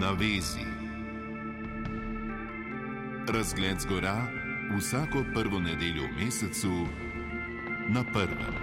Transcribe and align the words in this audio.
na 0.00 0.10
vezi. 0.10 0.64
Razgled 3.28 3.80
z 3.80 3.86
gora 3.86 4.26
vsako 4.78 5.24
prvo 5.34 5.60
nedeljo 5.60 6.02
v 6.02 6.24
mesecu 6.24 6.86
na 7.88 8.04
prvem. 8.12 8.54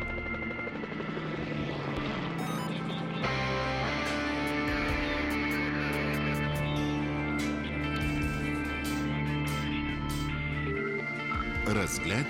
Razgled 11.68 12.26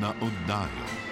na 0.00 0.12
oddajo. 0.20 1.09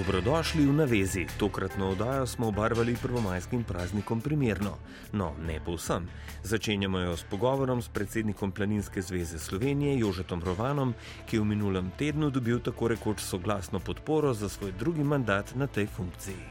Dobrodošli 0.00 0.64
v 0.64 0.72
Navezi. 0.72 1.26
Tokratno 1.38 1.90
oddajo 1.90 2.26
smo 2.26 2.48
obarvali 2.48 2.96
prvomajskim 3.02 3.64
praznikom 3.64 4.20
primerno. 4.20 4.78
No, 5.12 5.34
ne 5.46 5.60
povsem. 5.64 6.08
Začenjamo 6.42 6.98
jo 6.98 7.16
s 7.16 7.24
pogovorom 7.30 7.82
s 7.82 7.88
predsednikom 7.88 8.52
Planinske 8.52 9.02
zveze 9.02 9.38
Slovenije 9.38 9.98
Jožetom 9.98 10.40
Rovanom, 10.42 10.94
ki 11.28 11.36
je 11.36 11.40
v 11.40 11.44
minulem 11.44 11.92
tednu 11.98 12.30
dobil 12.30 12.62
tako 12.64 12.88
rekoč 12.88 13.20
soglasno 13.20 13.80
podporo 13.80 14.32
za 14.34 14.48
svoj 14.48 14.72
drugi 14.72 15.04
mandat 15.04 15.52
na 15.54 15.66
tej 15.66 15.86
funkciji. 15.86 16.48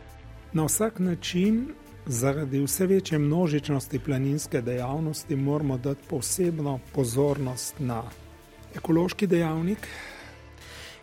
Na 0.53 0.69
vsak 0.69 0.99
način, 0.99 1.73
zaradi 2.05 2.61
vse 2.61 2.85
večje 2.85 3.17
množičnosti 3.17 3.99
planinske 3.99 4.61
dejavnosti, 4.61 5.35
moramo 5.35 5.77
dati 5.77 6.05
posebno 6.09 6.79
pozornost 6.93 7.79
na 7.79 8.03
ekološki 8.75 9.27
dejavnik, 9.27 9.87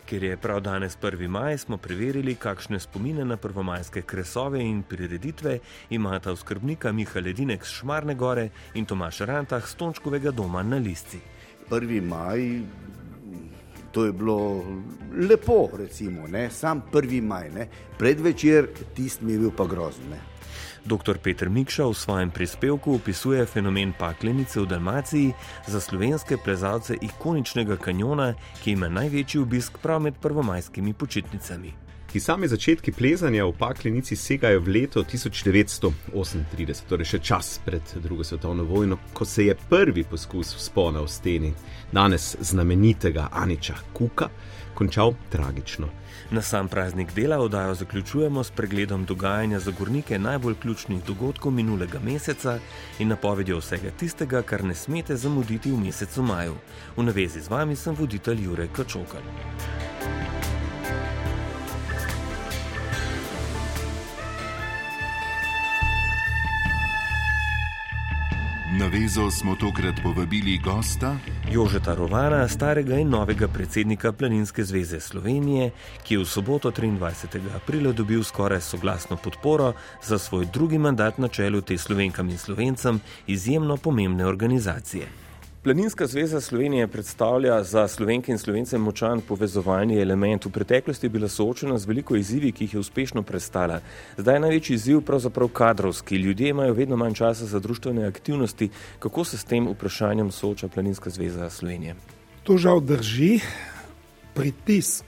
Ker 0.07 0.23
je 0.23 0.37
prav 0.37 0.61
danes 0.63 0.97
1. 1.01 1.27
maj, 1.27 1.57
smo 1.57 1.77
preverili, 1.77 2.35
kakšne 2.39 2.79
spomine 2.79 3.25
na 3.25 3.35
prvomajske 3.37 4.01
kresove 4.01 4.61
in 4.63 4.83
prireditve 4.83 5.57
imata 5.89 6.31
oskrbnika 6.31 6.91
Miha 6.91 7.19
Ledinek 7.19 7.65
z 7.65 7.81
Šmarne 7.81 8.15
gore 8.15 8.49
in 8.73 8.85
Tomaš 8.85 9.19
Rantah 9.27 9.67
z 9.67 9.75
Tončkovega 9.75 10.31
doma 10.31 10.63
na 10.63 10.77
Lisci. 10.77 11.19
1. 11.69 12.07
maj, 12.07 12.39
to 13.91 14.05
je 14.05 14.13
bilo 14.13 14.63
lepo, 15.29 15.69
recimo, 15.77 16.27
ne? 16.27 16.49
sam 16.49 16.81
1. 16.93 17.21
maj, 17.21 17.51
ne? 17.51 17.67
predvečer, 17.97 18.69
tisti 18.95 19.25
mi 19.25 19.33
je 19.33 19.39
bil 19.39 19.51
pa 19.51 19.67
grozen. 19.67 20.07
Ne? 20.09 20.36
Dr. 20.87 21.17
Petr 21.19 21.49
Mikša 21.49 21.83
v 21.91 21.93
svojem 21.93 22.29
prispevku 22.31 22.95
opisuje 22.95 23.43
fenomen 23.45 23.91
paklenice 23.91 24.63
v 24.63 24.71
Dalmaciji 24.71 25.33
za 25.67 25.79
slovenske 25.83 26.37
plezalce 26.39 26.95
ikoničnega 27.01 27.75
kanjona, 27.75 28.33
ki 28.63 28.71
ima 28.71 28.87
največji 28.87 29.41
obisk 29.41 29.77
prav 29.83 29.99
med 30.01 30.15
prvomajskimi 30.21 30.93
počitnicami. 30.93 31.73
Ki 32.07 32.19
sami 32.23 32.47
začetki 32.47 32.91
plezanja 32.95 33.43
v 33.45 33.51
paklenici 33.59 34.15
segajo 34.15 34.63
v 34.63 34.67
leto 34.79 35.03
1938, 35.03 36.87
torej 36.87 37.05
še 37.11 37.19
čas 37.19 37.59
pred 37.65 37.83
drugo 37.99 38.23
svetovno 38.23 38.63
vojno, 38.63 38.97
ko 39.13 39.25
se 39.27 39.51
je 39.51 39.57
prvi 39.69 40.07
poskus 40.07 40.55
vzpona 40.55 41.03
v 41.03 41.11
steni, 41.11 41.51
danes 41.91 42.37
znamenitega 42.39 43.27
Aniča 43.31 43.75
Kuka, 43.91 44.29
končal 44.77 45.13
tragično. 45.29 45.87
Na 46.31 46.41
sam 46.41 46.67
praznik 46.67 47.13
dela 47.15 47.37
oddajo 47.39 47.73
zaključujemo 47.75 48.43
s 48.43 48.51
pregledom 48.51 49.05
dogajanja 49.05 49.59
za 49.59 49.71
gornike 49.79 50.19
najbolj 50.19 50.55
ključnih 50.61 51.03
dogodkov 51.03 51.51
minulega 51.51 51.99
meseca 51.99 52.59
in 52.99 53.07
napovedjo 53.07 53.57
vsega 53.57 53.91
tistega, 53.99 54.41
kar 54.41 54.63
ne 54.63 54.75
smete 54.75 55.15
zamuditi 55.15 55.71
v 55.71 55.79
mesecu 55.79 56.23
maju. 56.23 56.55
V 56.97 57.03
navezi 57.03 57.41
z 57.41 57.49
vami 57.49 57.75
sem 57.75 57.95
voditelj 57.95 58.43
Jurek 58.43 58.71
Kačokal. 58.71 59.21
Na 68.79 68.87
vezo 68.87 69.31
smo 69.31 69.55
tokrat 69.55 69.95
povabili 70.03 70.57
gosta 70.57 71.15
Jožeta 71.51 71.95
Rovana, 71.95 72.47
starega 72.47 72.99
in 72.99 73.09
novega 73.09 73.47
predsednika 73.47 74.11
Planinske 74.11 74.63
zveze 74.63 74.99
Slovenije, 74.99 75.71
ki 76.03 76.13
je 76.13 76.19
v 76.19 76.25
soboto 76.25 76.71
23. 76.71 77.41
aprila 77.55 77.91
dobil 77.91 78.23
skoraj 78.23 78.61
soglasno 78.61 79.17
podporo 79.17 79.73
za 80.03 80.19
svoj 80.19 80.45
drugi 80.53 80.77
mandat 80.77 81.17
na 81.17 81.27
čelu 81.27 81.61
te 81.61 81.77
slovenkam 81.77 82.29
in 82.29 82.37
slovencem 82.37 82.99
izjemno 83.27 83.77
pomembne 83.77 84.25
organizacije. 84.25 85.26
Planinska 85.67 86.07
zveza 86.07 86.41
Slovenije 86.41 86.87
predstavlja 86.87 87.63
za 87.63 87.87
slovenke 87.87 88.31
in 88.31 88.37
slovence 88.37 88.77
močan 88.77 89.21
povezovalni 89.21 89.99
element. 90.01 90.45
V 90.45 90.49
preteklosti 90.49 91.05
je 91.05 91.09
bila 91.09 91.27
soočena 91.27 91.77
z 91.77 91.85
veliko 91.85 92.15
izzivi, 92.15 92.51
ki 92.51 92.63
jih 92.63 92.73
je 92.73 92.79
uspešno 92.79 93.23
prestala. 93.23 93.81
Zdaj 94.17 94.35
je 94.35 94.39
največji 94.39 94.73
izziv 94.73 95.01
pravzaprav 95.01 95.47
kadrovski. 95.47 96.15
Ljudje 96.15 96.49
imajo 96.49 96.73
vedno 96.73 96.95
manj 96.95 97.13
časa 97.13 97.45
za 97.45 97.59
družbene 97.59 98.05
aktivnosti. 98.07 98.69
Kako 98.99 99.23
se 99.23 99.37
s 99.37 99.43
tem 99.43 99.67
vprašanjem 99.67 100.31
sooča 100.31 100.67
Planinska 100.67 101.09
zveza 101.09 101.49
Slovenije? 101.49 101.95
To 102.43 102.57
žal 102.57 102.79
drži. 102.79 103.39
Pritisk 104.33 105.03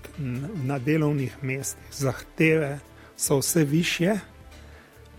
na 0.64 0.80
delovnih 0.80 1.38
mestih, 1.42 1.88
zahteve 1.92 2.80
so 3.16 3.40
vse 3.40 3.64
više, 3.64 4.18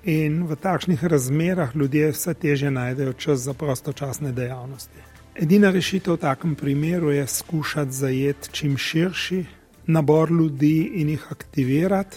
in 0.04 0.44
v 0.46 0.56
takšnih 0.56 1.04
razmerah 1.04 1.76
ljudje 1.76 2.10
vse 2.10 2.34
teže 2.34 2.70
najdejo 2.70 3.12
čas 3.12 3.40
za 3.40 3.54
prostočasne 3.54 4.32
dejavnosti. 4.32 5.09
Edina 5.34 5.70
rešitev 5.70 6.14
v 6.14 6.16
takem 6.16 6.54
primeru 6.54 7.10
je 7.10 7.26
skušati 7.26 7.92
zajeti 7.92 8.48
čim 8.52 8.76
širši 8.76 9.44
nabor 9.86 10.30
ljudi 10.30 10.90
in 10.94 11.08
jih 11.08 11.26
aktivirati. 11.30 12.16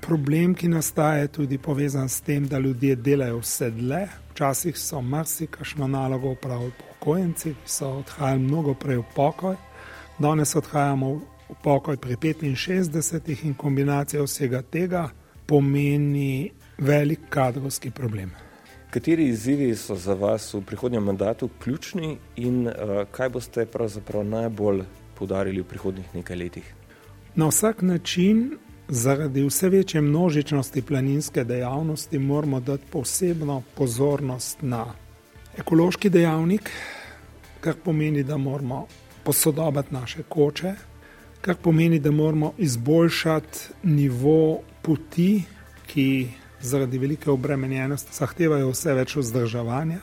Problem, 0.00 0.54
ki 0.54 0.68
nastaja, 0.68 1.22
je 1.22 1.28
tudi 1.28 1.58
povezan 1.58 2.08
s 2.08 2.20
tem, 2.20 2.46
da 2.48 2.58
ljudje 2.58 2.96
delajo 2.96 3.38
vse 3.38 3.70
dlje. 3.70 4.08
Včasih 4.30 4.78
so 4.78 5.00
marsikašno 5.00 5.86
nalogo 5.86 6.30
upravili 6.30 6.72
pokojnici, 6.78 7.54
ki 7.54 7.70
so 7.70 7.88
odhajali 7.88 8.42
mnogo 8.42 8.74
prej 8.74 8.96
v 8.96 9.04
pokoj, 9.14 9.56
danes 10.18 10.56
odhajamo 10.56 11.14
v 11.48 11.54
pokoj 11.62 11.96
pri 11.96 12.16
65 12.16 13.44
in 13.44 13.54
kombinacija 13.54 14.22
vsega 14.22 14.62
tega 14.62 15.08
pomeni 15.46 16.50
velik 16.78 17.20
kadrovski 17.28 17.90
problem. 17.90 18.47
Kateri 18.90 19.28
izzivi 19.28 19.76
so 19.76 19.96
za 19.96 20.14
vas 20.14 20.54
v 20.54 20.62
prihodnjem 20.64 21.04
mandatu 21.04 21.48
ključni 21.62 22.16
in 22.36 22.66
uh, 22.66 22.72
kaj 23.10 23.28
boste 23.28 23.66
pravzaprav 23.66 24.24
najbolj 24.24 24.82
poudarili 25.18 25.60
v 25.60 25.64
prihodnjih 25.64 26.14
nekaj 26.14 26.36
letih? 26.36 26.74
Na 27.34 27.46
vsak 27.46 27.82
način, 27.82 28.56
zaradi 28.88 29.44
vse 29.44 29.68
večje 29.68 30.00
množičnosti 30.00 30.82
planinske 30.82 31.44
dejavnosti, 31.44 32.18
moramo 32.18 32.60
dati 32.60 32.84
posebno 32.90 33.62
pozornost 33.74 34.62
na 34.62 34.86
ekološki 35.58 36.10
dejavnik, 36.10 36.70
kar 37.60 37.74
pomeni, 37.84 38.22
da 38.22 38.36
moramo 38.36 38.86
posodobiti 39.24 39.94
naše 39.94 40.22
koče, 40.22 40.74
kar 41.40 41.56
pomeni, 41.62 41.98
da 41.98 42.10
moramo 42.10 42.52
izboljšati 42.58 43.58
nivo 43.82 44.60
poti, 44.82 45.42
ki 45.86 46.28
zaradi 46.60 46.98
velike 46.98 47.30
obremenjenosti 47.30 48.14
zahtevajo 48.16 48.70
vse 48.72 48.94
več 48.94 49.16
vzdrževanja. 49.16 50.00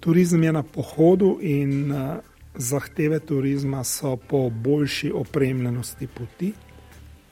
Turizem 0.00 0.42
je 0.42 0.52
na 0.52 0.62
pohodu 0.62 1.38
in 1.40 1.92
uh, 1.92 2.18
zahteve 2.54 3.18
turizma 3.20 3.84
so 3.84 4.16
po 4.16 4.50
boljši 4.50 5.12
opremljenosti 5.14 6.06
poti. 6.06 6.52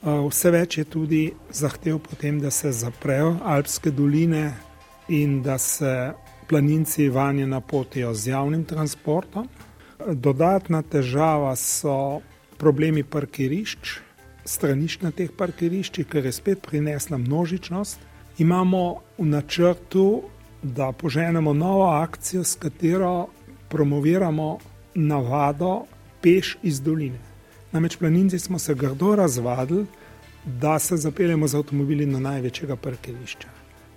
Uh, 0.02 0.26
vse 0.28 0.50
več 0.50 0.78
je 0.78 0.84
tudi 0.84 1.22
zahtev 1.50 1.98
potem, 1.98 2.40
da 2.40 2.50
se 2.50 2.72
zaprejo 2.72 3.36
alpske 3.42 3.90
doline 3.90 4.52
in 5.08 5.42
da 5.42 5.58
se 5.58 6.12
planinci 6.48 7.08
vanje 7.08 7.46
napotijo 7.46 8.14
z 8.14 8.28
javnim 8.28 8.64
transportom. 8.64 9.48
Dodatna 10.12 10.82
težava 10.82 11.54
so 11.56 12.20
problemi 12.58 13.02
parkirišč, 13.02 13.98
stranišč 14.44 15.00
na 15.02 15.10
teh 15.10 15.30
parkiriščih, 15.32 16.08
ker 16.08 16.26
je 16.26 16.32
spet 16.32 16.60
prinesla 16.66 17.18
množičnost 17.18 18.00
imamo 18.38 19.00
v 19.18 19.26
načrtu, 19.26 20.22
da 20.62 20.92
poženemo 20.92 21.52
novo 21.52 21.84
akcijo, 21.84 22.44
s 22.44 22.54
katero 22.54 23.26
promoviramo 23.68 24.58
navado 24.94 25.84
peš 26.22 26.56
iz 26.62 26.80
doline. 26.80 27.18
Namreč 27.72 27.96
planinci 27.96 28.38
smo 28.38 28.58
se 28.58 28.74
grdo 28.74 29.16
razvadili, 29.16 29.86
da 30.44 30.78
se 30.78 30.96
zapeljemo 30.96 31.46
z 31.48 31.56
avtomobili 31.56 32.06
na 32.06 32.18
največjega 32.20 32.76
parkirišča. 32.76 33.48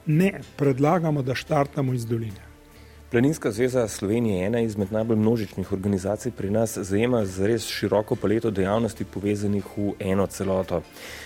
Ne, 0.05 0.41
predlagamo, 0.57 1.21
da 1.21 1.35
štartamo 1.35 1.93
iz 1.93 2.05
doline. 2.05 2.46
Planinska 3.11 3.51
zveza 3.51 3.87
Slovenije 3.87 4.39
je 4.39 4.45
ena 4.47 4.59
izmed 4.59 4.91
najbolj 4.91 5.17
množičnih 5.17 5.71
organizacij 5.71 6.31
pri 6.31 6.49
nas, 6.51 6.77
zajema 6.77 7.21
res 7.39 7.67
široko 7.67 8.15
paleto 8.15 8.51
dejavnosti 8.51 9.05
povezanih 9.05 9.63
v 9.77 9.93
eno 9.99 10.25
celoto. 10.27 10.81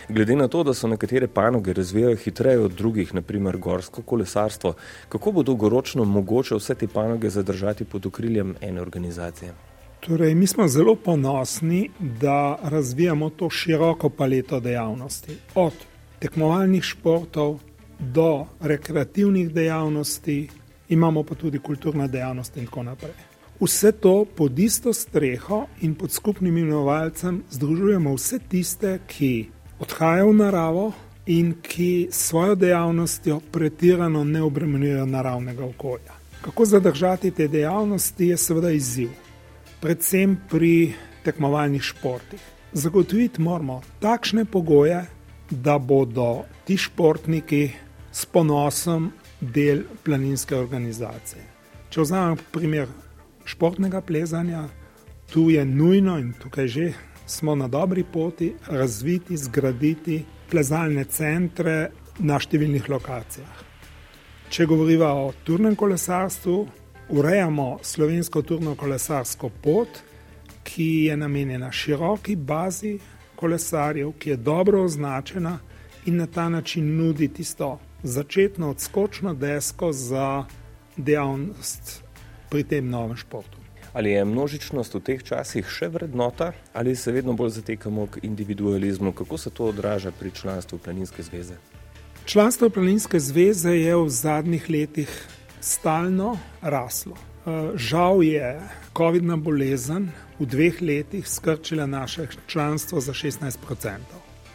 Glede 0.10 0.36
na 0.36 0.48
to, 0.48 0.62
da 0.64 0.74
so 0.74 0.88
nekatere 0.88 1.28
panoge 1.28 1.74
razvijajo 1.74 2.16
hitreje 2.16 2.60
od 2.60 2.72
drugih, 2.72 3.16
naprimer 3.16 3.58
gorsko 3.58 4.02
kolesarstvo, 4.02 4.74
kako 5.10 5.32
bo 5.32 5.44
dolgoročno 5.44 6.06
mogoče 6.06 6.56
vse 6.56 6.76
te 6.76 6.88
panoge 6.88 7.30
zadržati 7.30 7.86
pod 7.86 8.06
okriljem 8.06 8.56
ene 8.62 8.82
organizacije? 8.82 9.54
Torej, 10.00 10.36
mi 10.36 10.48
smo 10.48 10.68
zelo 10.68 10.96
ponosni, 10.96 11.90
da 12.00 12.60
razvijamo 12.64 13.30
to 13.30 13.50
široko 13.50 14.10
paleto 14.10 14.60
dejavnosti. 14.60 15.38
Od 15.56 15.74
tekmovalnih 16.20 16.84
športov 16.84 17.60
do 18.00 18.46
rekreativnih 18.60 19.54
dejavnosti, 19.54 20.61
imamo 20.92 21.24
pa 21.24 21.36
tudi 21.36 21.60
kulturne 21.60 22.08
dejavnosti 22.08 22.60
in 22.60 22.66
tako 22.66 22.84
naprej. 22.84 23.14
Vse 23.62 23.92
to 23.92 24.26
pod 24.26 24.60
isto 24.60 24.94
streho 24.94 25.66
in 25.82 25.96
pod 25.96 26.12
skupnim 26.12 26.58
imenovalcem 26.58 27.44
združujemo 27.52 28.14
vse 28.16 28.40
tiste, 28.40 29.00
ki 29.08 29.50
odhajajo 29.80 30.30
v 30.30 30.34
naravo 30.34 30.86
in 31.26 31.54
ki 31.62 32.08
s 32.12 32.28
svojo 32.28 32.56
dejavnostjo 32.56 33.40
pretirano 33.52 34.24
ne 34.24 34.42
obremenjujejo 34.42 35.06
naravnega 35.06 35.66
okolja. 35.66 36.18
Kako 36.42 36.66
zadržati 36.66 37.32
te 37.32 37.48
dejavnosti 37.48 38.28
je 38.28 38.38
seveda 38.38 38.72
izziv, 38.72 39.10
predvsem 39.82 40.38
pri 40.50 40.94
tekmovalnih 41.24 41.82
športih. 41.82 42.42
Zagotoviti 42.74 43.42
moramo 43.42 43.82
takšne 44.00 44.46
pogoje, 44.46 45.06
da 45.50 45.78
bodo 45.78 46.44
ti 46.66 46.78
športniki 46.78 47.70
s 48.12 48.26
ponosom 48.26 49.12
del 49.42 49.84
planinske 50.04 50.56
organizacije. 50.56 51.44
Če 51.90 52.02
vzamemo 52.02 52.38
primer 52.52 52.88
športnega 53.46 54.02
plezanja, 54.02 54.68
tu 55.34 55.50
je 55.50 55.66
nujno 55.66 56.18
in 56.20 56.34
tukaj 56.34 56.68
že 56.68 56.92
smo 57.26 57.56
na 57.56 57.68
dobri 57.68 58.04
poti 58.04 58.54
razviti, 58.68 59.38
zgraditi 59.38 60.22
plezalne 60.52 61.04
centre 61.04 61.92
na 62.20 62.38
številnih 62.40 62.90
lokacijah. 62.90 63.66
Če 64.52 64.68
govorimo 64.68 65.08
o 65.08 65.34
turnem 65.48 65.76
kolesarstvu, 65.80 66.56
urejamo 67.16 67.80
slovensko 67.84 68.42
turno 68.44 68.76
kolesarsko 68.76 69.50
pot, 69.64 70.02
ki 70.64 71.08
je 71.08 71.18
namenjena 71.18 71.72
široki 71.72 72.36
bazi 72.36 72.98
kolesarjev, 73.36 74.12
ki 74.20 74.30
je 74.30 74.38
dobro 74.38 74.84
označena 74.84 75.58
in 76.06 76.18
na 76.18 76.28
ta 76.28 76.50
način 76.50 76.98
nudi 76.98 77.28
tisto 77.28 77.80
začetno 78.04 78.70
odskočno 78.70 79.34
desko 79.34 79.92
za 79.94 80.46
dejavnost 80.98 82.04
pri 82.50 82.64
tem 82.64 82.90
novem 82.90 83.18
športu. 83.18 83.58
Ali 83.94 84.12
je 84.12 84.26
množičnost 84.26 84.94
v 84.94 85.00
teh 85.00 85.24
časih 85.24 85.68
še 85.68 85.90
vrednota, 85.92 86.54
ali 86.74 86.96
se 86.96 87.12
vedno 87.12 87.34
bolj 87.34 87.50
zatekamo 87.60 88.08
k 88.08 88.24
individualizmu? 88.24 89.12
Kako 89.12 89.38
se 89.38 89.50
to 89.50 89.66
odraža 89.66 90.12
pri 90.12 90.32
članstvu 90.32 90.78
Planinske 90.78 91.24
zveze? 91.24 91.56
Članstvo 92.26 92.70
Planinske 92.70 93.20
zveze 93.20 93.76
je 93.76 93.96
v 93.96 94.10
zadnjih 94.10 94.70
letih 94.70 95.12
stalno 95.60 96.38
raslo. 96.62 97.18
Eh, 97.46 97.72
žal 97.76 98.24
je 98.24 98.62
COVID-19 98.94 99.42
bolezen 99.44 100.12
v 100.40 100.46
dveh 100.46 100.82
letih 100.82 101.28
skrčila 101.28 101.86
naše 101.86 102.28
članstvo 102.48 103.02
za 103.02 103.14
16%. 103.14 103.98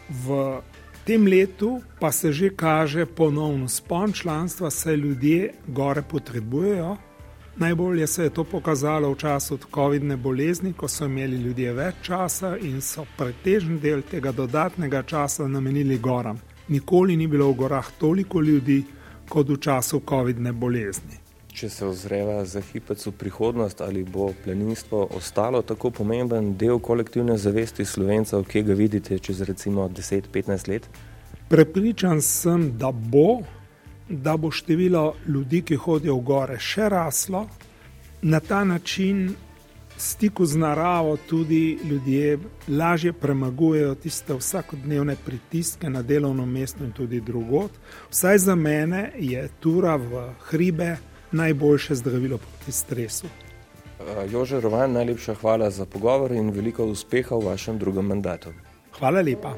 V 0.08 0.60
tem 1.06 1.26
letu 1.26 1.80
pa 2.00 2.12
se 2.12 2.32
že 2.32 2.50
kaže 2.50 3.06
ponovno 3.06 3.68
spon 3.68 4.12
članstva, 4.12 4.70
saj 4.70 4.96
ljudje 4.96 5.52
gore 5.66 6.02
potrebujejo. 6.02 6.96
Najbolje 7.56 8.06
se 8.06 8.22
je 8.22 8.30
to 8.30 8.44
pokazalo 8.44 9.12
v 9.12 9.16
času 9.16 9.58
COVID-19 9.72 10.16
bolezni, 10.16 10.72
ko 10.72 10.88
so 10.88 11.06
imeli 11.06 11.36
ljudje 11.36 11.72
več 11.72 11.94
časa 12.02 12.56
in 12.58 12.80
so 12.80 13.06
pretežni 13.16 13.78
del 13.80 14.02
tega 14.02 14.32
dodatnega 14.32 15.02
časa 15.02 15.46
namenili 15.48 15.98
goram. 15.98 16.40
Nikoli 16.68 17.16
ni 17.16 17.26
bilo 17.26 17.50
v 17.50 17.54
gorah 17.54 17.90
toliko 17.98 18.40
ljudi 18.40 18.84
kot 19.28 19.48
v 19.48 19.56
času 19.56 20.00
COVID-19 20.00 20.52
bolezni. 20.52 21.25
Če 21.56 21.70
se 21.72 21.86
ozreva 21.88 22.42
za 22.44 22.60
hipec 22.60 23.00
v 23.06 23.10
prihodnost, 23.16 23.80
ali 23.80 24.02
bo 24.04 24.26
planinstvo 24.44 25.06
ostalo 25.16 25.62
tako 25.64 25.88
pomemben 25.90 26.50
del 26.60 26.76
kolektivne 26.84 27.38
zavesti 27.40 27.84
slovencev, 27.88 28.44
ki 28.44 28.60
ga 28.62 28.76
vidite 28.76 29.16
čez 29.18 29.40
recimo 29.48 29.86
10-15 29.88 30.68
let? 30.68 30.88
Prepričan 31.48 32.20
sem, 32.20 32.66
da 32.76 32.90
bo, 32.92 33.40
da 34.08 34.36
bo 34.36 34.50
število 34.52 35.14
ljudi, 35.24 35.62
ki 35.62 35.80
hodijo 35.80 36.18
v 36.20 36.26
gore, 36.28 36.60
še 36.60 36.90
raslo. 36.92 37.46
Na 38.20 38.40
ta 38.44 38.60
način 38.64 39.32
stiku 39.96 40.44
z 40.44 40.60
naravo 40.60 41.16
tudi 41.16 41.78
ljudje 41.88 42.38
lažje 42.68 43.16
premagujejo 43.16 43.94
tiste 43.94 44.36
vsakodnevne 44.36 45.16
pritiske 45.24 45.88
na 45.90 46.02
delovno 46.02 46.46
mesto 46.46 46.84
in 46.84 46.92
tudi 46.92 47.20
drugot. 47.20 47.70
Vsaj 48.12 48.44
za 48.44 48.54
mene 48.54 49.12
je 49.16 49.48
tura 49.60 49.96
v 49.96 50.32
hribe 50.50 50.96
najboljše 51.32 51.94
zdravilo 51.94 52.38
proti 52.38 52.72
stresu. 52.72 53.26
Uh, 53.26 54.32
Jože 54.32 54.60
Rovan, 54.60 54.92
najlepša 54.92 55.34
hvala 55.34 55.70
za 55.70 55.86
pogovor 55.86 56.32
in 56.32 56.50
veliko 56.50 56.84
uspeha 56.84 57.36
v 57.36 57.44
vašem 57.44 57.78
drugem 57.78 58.06
mandatu. 58.06 58.52
Hvala 58.98 59.20
lepa. 59.20 59.54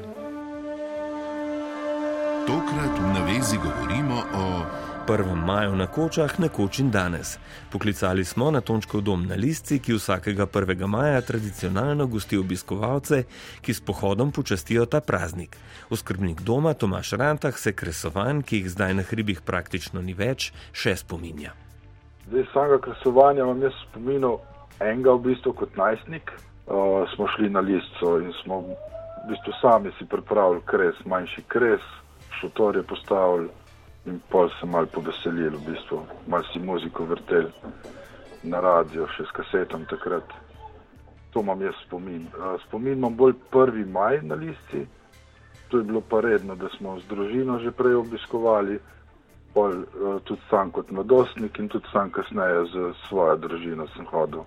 Tokrat 2.47 2.99
v 2.99 3.13
navezi 3.13 3.57
govorimo 3.57 4.23
o 4.33 4.45
1. 5.09 5.35
maju 5.45 5.75
na 5.75 5.87
kočah, 5.87 6.39
na 6.39 6.47
kočin 6.49 6.91
danes. 6.91 7.39
Poklicali 7.71 8.25
smo 8.25 8.51
na 8.51 8.61
Tončkov 8.61 9.01
dom 9.01 9.25
na 9.25 9.35
Lisci, 9.35 9.79
ki 9.79 9.95
vsakega 9.97 10.45
1. 10.45 10.87
maja 10.87 11.21
tradicionalno 11.21 12.05
gosti 12.07 12.37
obiskovalce, 12.37 13.23
ki 13.61 13.73
s 13.73 13.81
pohodom 13.81 14.31
počastijo 14.31 14.85
ta 14.85 15.01
praznik. 15.01 15.57
Oskrbnik 15.89 16.41
doma 16.41 16.73
Tomaš 16.73 17.11
Rantah 17.11 17.57
se 17.57 17.73
kresovanj, 17.73 18.43
ki 18.45 18.57
jih 18.57 18.69
zdaj 18.69 18.93
na 18.93 19.03
hribih 19.03 19.41
praktično 19.41 20.01
ni 20.01 20.13
več, 20.13 20.51
še 20.73 20.93
spominja. 20.95 21.55
Zdaj, 22.27 22.45
samega 22.53 22.77
kresovanja 22.77 23.41
imam 23.41 23.63
jaz 23.65 23.73
spominov 23.89 24.43
enega 24.77 25.17
v 25.17 25.31
bistvu 25.31 25.55
kot 25.57 25.73
najstnik. 25.77 26.29
Uh, 26.69 27.09
smo 27.15 27.25
šli 27.33 27.49
na 27.49 27.65
listo 27.65 28.19
in 28.21 28.29
smo 28.43 28.61
v 28.61 28.77
bistvu 29.31 29.57
sami 29.57 29.89
si 29.97 30.05
pripravili 30.05 30.61
kres, 30.69 31.01
manjši 31.05 31.47
kres, 31.49 31.81
šotor 32.37 32.77
je 32.77 32.85
postavili 32.85 33.49
in 34.05 34.19
pol 34.29 34.49
se 34.59 34.65
mal 34.65 34.85
poveselili, 34.87 35.57
v 35.57 35.65
bistvu 35.71 36.03
mal 36.27 36.43
si 36.53 36.59
muziko 36.59 37.05
vrtel 37.05 37.49
na 38.43 38.59
radio, 38.59 39.07
še 39.15 39.25
s 39.27 39.35
kasetom 39.35 39.85
takrat. 39.89 40.23
To 41.33 41.43
imam 41.43 41.61
jaz 41.61 41.75
spomin. 41.85 42.27
Spomin 42.67 42.97
imam 42.97 43.15
bolj 43.15 43.35
prvi 43.51 43.85
maj 43.85 44.21
na 44.23 44.35
listi, 44.35 44.85
to 45.69 45.77
je 45.77 45.83
bilo 45.83 46.01
pa 46.01 46.21
redno, 46.21 46.55
da 46.55 46.69
smo 46.77 46.97
z 46.99 47.05
družino 47.09 47.59
že 47.59 47.71
prej 47.71 47.99
obiskovali, 47.99 48.79
pol 49.53 49.83
tudi 50.25 50.41
sam 50.49 50.71
kot 50.71 50.91
mladostnik 50.91 51.59
in 51.59 51.69
tudi 51.69 51.85
sam 51.91 52.09
kasneje 52.09 52.65
z 52.73 52.93
svojo 53.07 53.35
družino 53.37 53.87
sem 53.95 54.05
hodil. 54.09 54.45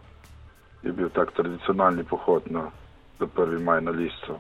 Je 0.82 0.92
bil 0.92 1.10
tak 1.14 1.30
tradicionalni 1.36 2.02
pohod 2.04 2.50
na, 2.50 2.70
za 3.20 3.26
prvi 3.26 3.62
maj 3.62 3.80
na 3.82 3.90
listo. 3.90 4.38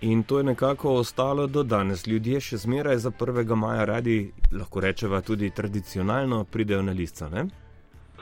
In 0.00 0.22
to 0.22 0.38
je 0.38 0.44
nekako 0.44 0.94
ostalo 0.94 1.46
do 1.46 1.62
danes. 1.62 2.06
Ljudje 2.06 2.40
še 2.40 2.56
zmeraj 2.56 2.96
za 2.96 3.10
1. 3.10 3.54
maja 3.54 3.84
radi, 3.84 4.32
lahko 4.52 4.80
rečemo, 4.80 5.20
tudi 5.20 5.50
tradicionalno 5.50 6.44
pridejo 6.44 6.82
na 6.82 6.92
listo. 6.92 7.28
Ne? 7.28 7.44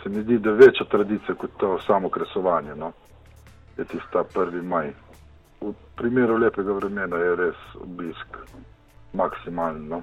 Se 0.03 0.09
mi 0.09 0.23
zdi, 0.23 0.39
da 0.39 0.51
je 0.51 0.57
večja 0.57 0.87
tradicija 0.91 1.35
kot 1.35 1.51
to 1.57 1.79
samo 1.87 2.11
kresovanje. 2.11 2.75
No? 2.75 2.93
Je 3.79 3.85
tista 3.85 4.25
1. 4.35 4.63
maj. 4.63 4.91
V 5.61 5.73
primeru 5.97 6.37
lepega 6.37 6.73
vremena 6.73 7.17
je 7.17 7.37
res 7.37 7.65
obisk 7.81 8.39
maksimalno. 9.13 10.03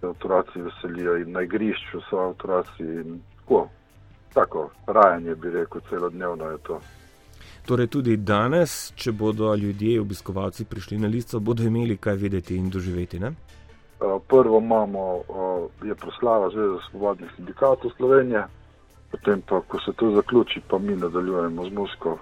Se 0.00 0.08
otroci 0.08 0.62
veselijo 0.62 1.16
in 1.16 1.32
na 1.32 1.42
igrišču 1.42 2.00
so 2.10 2.30
otroci 2.30 2.84
in 2.84 3.20
tako. 3.40 3.68
Tako, 4.36 4.70
rajanje 4.86 5.34
bi 5.34 5.50
rekel, 5.50 5.80
celodnevno 5.88 6.50
je 6.50 6.58
to. 6.58 6.80
Torej, 7.66 7.88
tudi 7.90 8.16
danes, 8.16 8.92
če 8.94 9.10
bodo 9.12 9.48
ljudje, 9.58 10.00
obiskovalci, 10.00 10.64
prišli 10.70 11.00
na 11.02 11.08
listo, 11.10 11.40
bodo 11.40 11.64
imeli 11.66 11.96
kaj 11.96 12.14
videti 12.16 12.54
in 12.56 12.68
doživeti. 12.70 13.18
Ne? 13.18 13.32
Prvo 14.28 14.60
imamo, 14.60 15.06
je 15.82 15.94
proslava 15.94 16.50
Zveze 16.50 16.78
svobodnih 16.90 17.30
sindikatov 17.36 17.90
Slovenije, 17.96 18.44
potem 19.10 19.42
pa, 19.48 19.60
ko 19.60 19.80
se 19.80 19.92
to 19.98 20.10
zaključi, 20.14 20.62
pa 20.68 20.78
mi 20.78 20.94
nadaljujemo 20.96 21.64
z 21.64 21.72
musko. 21.72 22.18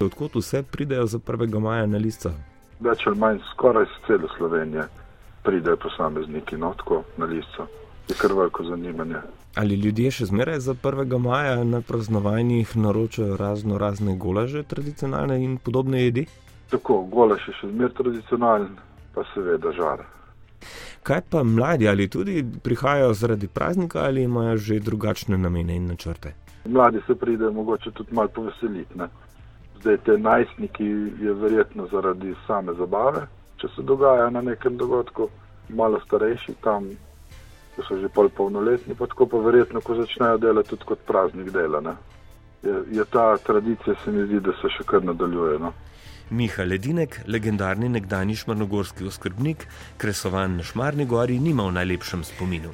Odkot 0.00 0.34
vse 0.34 0.62
pridejo 0.62 1.06
za 1.06 1.18
1. 1.18 1.60
maja 1.60 1.86
na 1.86 1.98
listo? 1.98 2.32
Več 2.80 3.06
ali 3.06 3.18
manj 3.18 3.38
skoraj 3.52 3.86
iz 3.86 3.94
cele 4.06 4.28
Slovenije 4.36 4.88
pridejo 5.46 5.76
posamezniki 5.76 6.56
no, 6.56 6.74
na 7.16 7.26
listo. 7.26 7.68
Je 8.08 8.14
kar 8.18 8.32
veliko 8.32 8.64
zanimanje. 8.64 9.16
Ali 9.54 9.74
ljudje 9.74 10.10
še 10.10 10.26
zmeraj 10.26 10.58
za 10.60 10.74
1. 10.74 11.18
maja 11.18 11.64
na 11.64 11.80
praznovanjih 11.80 12.76
naročajo 12.76 13.36
razno 13.36 13.78
razne 13.78 14.16
golaže, 14.16 14.62
tradicionalne 14.62 15.42
in 15.44 15.58
podobne 15.58 16.04
jedi? 16.04 16.26
Tako, 16.70 17.02
golaž 17.12 17.48
je 17.48 17.54
še 17.60 17.70
zmeraj 17.70 17.94
tradicionalen, 18.00 18.74
pa 19.14 19.24
seveda 19.34 19.72
žar. 19.76 20.06
Kaj 21.02 21.20
pa 21.30 21.42
mladi 21.42 21.88
ali 21.88 22.08
tudi 22.08 22.44
prihajajo 22.62 23.14
zaradi 23.14 23.48
praznika 23.48 24.04
ali 24.06 24.22
imajo 24.22 24.56
že 24.56 24.80
drugačne 24.80 25.38
namene 25.38 25.76
in 25.76 25.86
načrte? 25.86 26.34
Mladi 26.64 27.00
se 27.06 27.14
pridejo 27.14 27.52
mogoče 27.52 27.90
tudi 27.90 28.14
malo 28.14 28.28
poveseliti. 28.28 28.98
Ne? 28.98 29.08
Zdaj 29.80 29.96
te 30.06 30.18
najstniki 30.18 30.84
je 31.20 31.34
verjetno 31.34 31.86
zaradi 31.92 32.34
same 32.46 32.74
zabave, 32.78 33.26
če 33.56 33.68
se 33.76 33.82
dogaja 33.82 34.30
na 34.30 34.40
nekem 34.40 34.76
dogodku, 34.76 35.28
malo 35.68 36.00
starejši 36.06 36.54
tam 36.62 36.88
ko 37.76 37.84
so 37.88 38.00
že 38.00 38.08
pol 38.12 38.28
polnoletni, 38.28 38.94
pa 38.94 39.06
tako 39.06 39.26
pa 39.26 39.38
verjetno, 39.44 39.80
ko 39.80 39.96
začnejo 39.96 40.38
delati 40.38 40.74
tudi 40.74 40.88
kot 40.88 41.06
praznik 41.08 41.50
dela. 41.54 41.80
Ne? 41.80 41.96
je, 42.62 42.98
je 42.98 43.04
ta 43.04 43.36
tradicija, 43.36 43.94
se 44.04 44.10
mi 44.10 44.26
zdi, 44.26 44.40
da 44.40 44.54
se 44.60 44.70
še 44.76 44.86
kar 44.86 45.04
nadaljuje. 45.04 45.58
No. 45.62 45.72
Miha 46.30 46.64
Ledinek, 46.64 47.18
legendarni 47.26 47.90
nekdani 47.92 48.36
šmarnogorski 48.38 49.06
oskrbnik, 49.08 49.66
kresovan 50.00 50.56
na 50.60 50.66
Šmarni 50.66 51.06
gori, 51.06 51.38
nima 51.42 51.66
v 51.68 51.76
najlepšem 51.80 52.24
spominu. 52.24 52.72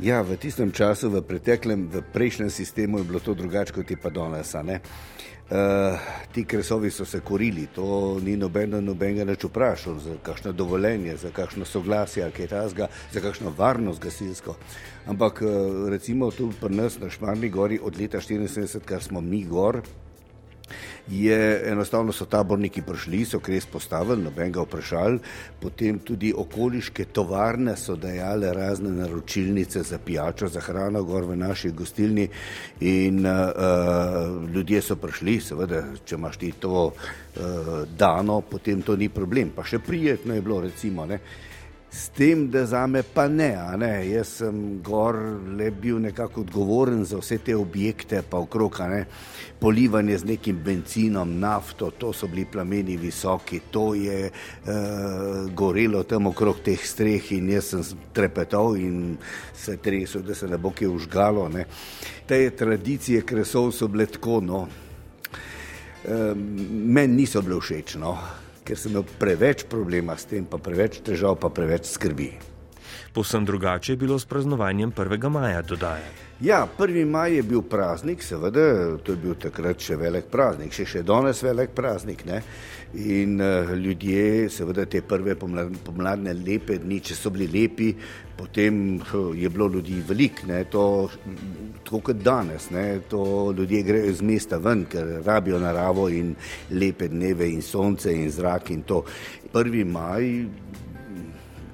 Ja, 0.00 0.22
v 0.24 0.40
tistem 0.40 0.72
času, 0.72 1.12
v 1.12 1.20
preteklem, 1.20 1.92
v 1.92 2.00
prejšnjem 2.00 2.48
sistemu 2.48 2.98
je 2.98 3.04
bilo 3.04 3.20
to 3.20 3.36
drugače 3.36 3.76
kot 3.76 3.90
je 3.90 3.96
pa 4.00 4.08
danes. 4.08 4.54
Uh, 5.52 6.00
ti 6.32 6.44
kresovi 6.48 6.88
so 6.90 7.04
se 7.04 7.20
korili, 7.20 7.66
to 7.66 8.16
ni 8.24 8.36
nobeno 8.40 8.80
nobenega 8.80 9.26
več 9.28 9.44
vprašal, 9.44 9.98
za 10.00 10.16
kakšno 10.24 10.52
dovoljenje, 10.56 11.16
za 11.16 11.28
kakšno 11.28 11.68
soglasje, 11.68 12.24
kaj 12.32 12.48
tasga, 12.48 12.88
za 13.12 13.20
kakšno 13.20 13.52
varnost 13.52 14.00
gasilsko. 14.00 14.56
Ampak 15.06 15.42
uh, 15.44 15.90
recimo 15.92 16.30
tu 16.32 16.48
pri 16.56 16.72
nas 16.72 16.96
na 16.96 17.10
Šmarni 17.12 17.52
gori 17.52 17.76
od 17.76 18.00
leta 18.00 18.16
1974, 18.16 18.80
kar 18.88 19.02
smo 19.04 19.20
mi 19.20 19.44
gor, 19.44 19.82
je 21.08 21.62
enostavno 21.66 22.12
so 22.12 22.24
taborniki 22.24 22.82
prišli, 22.82 23.24
so 23.24 23.40
kres 23.40 23.66
postavili, 23.66 24.22
noben 24.22 24.52
ga 24.52 24.62
vprašali, 24.62 25.18
potem 25.60 25.98
tudi 25.98 26.32
okoliške 26.36 27.04
tovarne 27.12 27.76
so 27.76 27.96
dajale 27.96 28.52
razne 28.54 28.90
naročilnice 28.90 29.82
za 29.82 29.98
pijačo, 29.98 30.48
za 30.48 30.60
hrano 30.60 31.02
gor 31.04 31.24
v 31.24 31.36
naši 31.36 31.70
gostilni 31.70 32.28
in 32.80 33.26
uh, 33.26 34.52
ljudje 34.54 34.82
so 34.82 34.96
prišli, 34.96 35.40
seveda, 35.40 35.82
če 36.04 36.14
imaš 36.14 36.36
ti 36.36 36.52
to 36.60 36.84
uh, 36.86 37.72
dano, 37.98 38.40
potem 38.40 38.82
to 38.82 38.96
ni 38.96 39.08
problem, 39.08 39.50
pa 39.56 39.64
še 39.64 39.78
prijetno 39.78 40.34
je 40.34 40.42
bilo 40.42 40.60
recimo, 40.60 41.06
ne. 41.06 41.18
S 41.92 42.08
tem, 42.08 42.50
da 42.50 42.66
za 42.66 42.86
me 42.86 43.02
pa 43.02 43.26
ne, 43.28 43.52
ne, 43.76 43.90
jaz 44.08 44.28
sem 44.38 44.60
gor 44.84 45.16
le 45.58 45.68
bil 45.70 45.98
nekako 46.00 46.40
odgovoren 46.40 47.04
za 47.04 47.18
vse 47.20 47.36
te 47.44 47.56
objekte, 47.56 48.22
pa 48.30 48.38
okrog, 48.40 48.78
ne, 48.88 49.02
polivanje 49.60 50.16
z 50.22 50.30
nekim 50.30 50.62
benzinom, 50.64 51.34
nafto, 51.38 51.90
to 51.90 52.14
so 52.16 52.30
bili 52.32 52.46
plameni 52.48 52.96
visoki, 52.96 53.60
to 53.70 53.92
je 53.94 54.30
uh, 54.30 54.72
gorelo 55.52 56.02
tam 56.08 56.30
okrog 56.32 56.62
teh 56.64 56.80
streh 56.80 57.28
in 57.36 57.50
jaz 57.52 57.74
sem 57.74 57.84
trepetal 58.16 58.76
in 58.80 59.18
se 59.54 59.76
tresel, 59.76 60.24
da 60.24 60.34
se 60.34 60.48
ne 60.48 60.56
bo 60.56 60.72
kje 60.72 60.88
užgalo. 60.88 61.48
Ne. 61.52 61.66
Te 62.26 62.46
tradicije 62.56 63.20
kresov 63.28 63.68
so 63.76 63.88
bile 63.92 64.08
tako, 64.08 64.40
no, 64.40 64.62
um, 66.08 66.48
meni 66.88 67.20
niso 67.20 67.44
bile 67.44 67.60
všeč. 67.60 68.00
No 68.00 68.16
ker 68.64 68.78
sem 68.78 68.92
imel 68.94 69.04
preveč 69.18 69.66
problema 69.68 70.16
s 70.16 70.28
tem, 70.30 70.46
pa 70.46 70.58
preveč 70.62 71.00
težav, 71.04 71.38
pa 71.42 71.50
preveč 71.50 71.90
skrbi. 71.90 72.32
Posem 73.12 73.44
drugače 73.44 73.92
je 73.92 73.96
bilo 73.96 74.18
s 74.18 74.24
praznovanjem 74.24 74.92
1. 74.92 75.28
maja, 75.28 75.62
dodaja. 75.62 76.08
Ja, 76.40 76.66
1. 76.78 77.04
maj 77.06 77.36
je 77.36 77.42
bil 77.42 77.62
praznik, 77.62 78.22
seveda, 78.22 78.96
to 79.04 79.12
je 79.12 79.20
bil 79.20 79.34
takrat 79.38 79.78
še 79.84 79.98
velik 80.00 80.30
praznik, 80.32 80.72
še, 80.72 80.86
še 80.88 81.02
danes 81.06 81.42
velik 81.44 81.74
praznik. 81.76 82.24
Ne? 82.26 82.40
In 82.94 83.40
uh, 83.40 83.70
ljudje, 83.72 84.50
seveda, 84.52 84.84
te 84.84 85.00
prve 85.00 85.32
pomladne, 85.34 86.34
lepe 86.36 86.76
dni, 86.76 86.98
če 87.00 87.14
so 87.16 87.30
bili 87.32 87.46
lepi, 87.48 87.88
potem 88.36 88.98
uh, 89.00 89.30
je 89.32 89.48
bilo 89.48 89.70
ljudi 89.72 90.02
veliko, 90.04 90.44
tako 91.86 92.02
kot 92.04 92.20
danes. 92.20 92.68
Ne? 92.70 93.00
To 93.08 93.54
ljudje 93.56 93.82
grejo 93.82 94.12
iz 94.12 94.20
mesta 94.20 94.60
ven, 94.60 94.84
ker 94.84 95.22
rabijo 95.24 95.58
naravo 95.58 96.10
in 96.12 96.34
lepe 96.70 97.08
dneve 97.08 97.48
in 97.48 97.62
sonce 97.64 98.12
in 98.12 98.28
zrak 98.30 98.70
in 98.70 98.82
to. 98.82 99.04
1. 99.54 99.84
maj, 99.88 100.28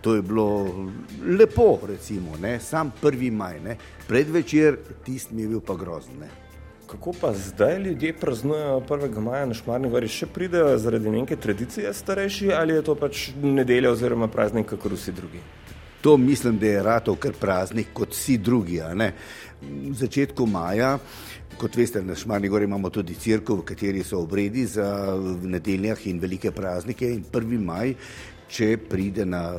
to 0.00 0.14
je 0.14 0.22
bilo 0.22 0.90
lepo, 1.26 1.80
recimo, 1.86 2.36
ne? 2.38 2.60
sam 2.60 2.92
1. 3.02 3.30
maj, 3.32 3.60
ne? 3.60 3.76
predvečer, 4.06 4.78
tisti 5.04 5.34
mi 5.34 5.42
je 5.42 5.48
bil 5.48 5.60
pa 5.66 5.74
grozen. 5.74 6.22
Kako 6.88 7.12
pa 7.20 7.32
zdaj 7.34 7.78
ljudje 7.78 8.12
praznujejo 8.12 8.80
1. 8.88 9.20
maja 9.20 9.46
na 9.46 9.54
Šmarni 9.54 9.90
gori, 9.92 10.08
še 10.08 10.26
pridejo 10.26 10.78
zaradi 10.80 11.10
neke 11.12 11.36
tradicije 11.36 11.92
starejši 11.94 12.48
ali 12.56 12.78
je 12.78 12.84
to 12.86 12.94
pač 12.96 13.26
nedelja 13.42 13.90
oziroma 13.92 14.28
praznik, 14.32 14.72
kot 14.72 14.94
vsi 14.96 15.12
drugi? 15.12 15.42
To 16.00 16.16
mislim, 16.16 16.56
da 16.58 16.66
je 16.66 16.82
ratov 16.82 17.20
kar 17.20 17.36
praznik 17.36 17.92
kot 17.92 18.16
vsi 18.16 18.38
drugi. 18.38 18.80
V 18.80 19.94
začetku 20.00 20.46
maja, 20.48 20.96
kot 21.60 21.76
veste, 21.76 22.00
na 22.00 22.16
Šmarni 22.16 22.48
gori 22.48 22.64
imamo 22.64 22.88
tudi 22.90 23.20
crkvo, 23.20 23.60
v 23.60 23.68
kateri 23.68 24.04
so 24.04 24.24
obredi 24.24 24.64
za 24.64 24.88
nedeljah 25.44 26.06
in 26.08 26.24
velike 26.24 26.56
praznike 26.56 27.12
in 27.12 27.24
1. 27.32 27.64
maj. 27.68 27.96
Če 28.48 28.78
pride 28.80 29.26
na 29.28 29.50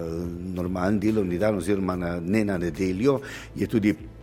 normalen 0.56 0.98
delovni 1.00 1.38
dan, 1.38 1.62
oziroma 1.62 1.94
na, 1.96 2.16
ne 2.20 2.42
na 2.46 2.58
nedeljo, 2.58 3.20
je 3.54 3.68
tudi 3.70 3.94
Eh, 3.94 4.19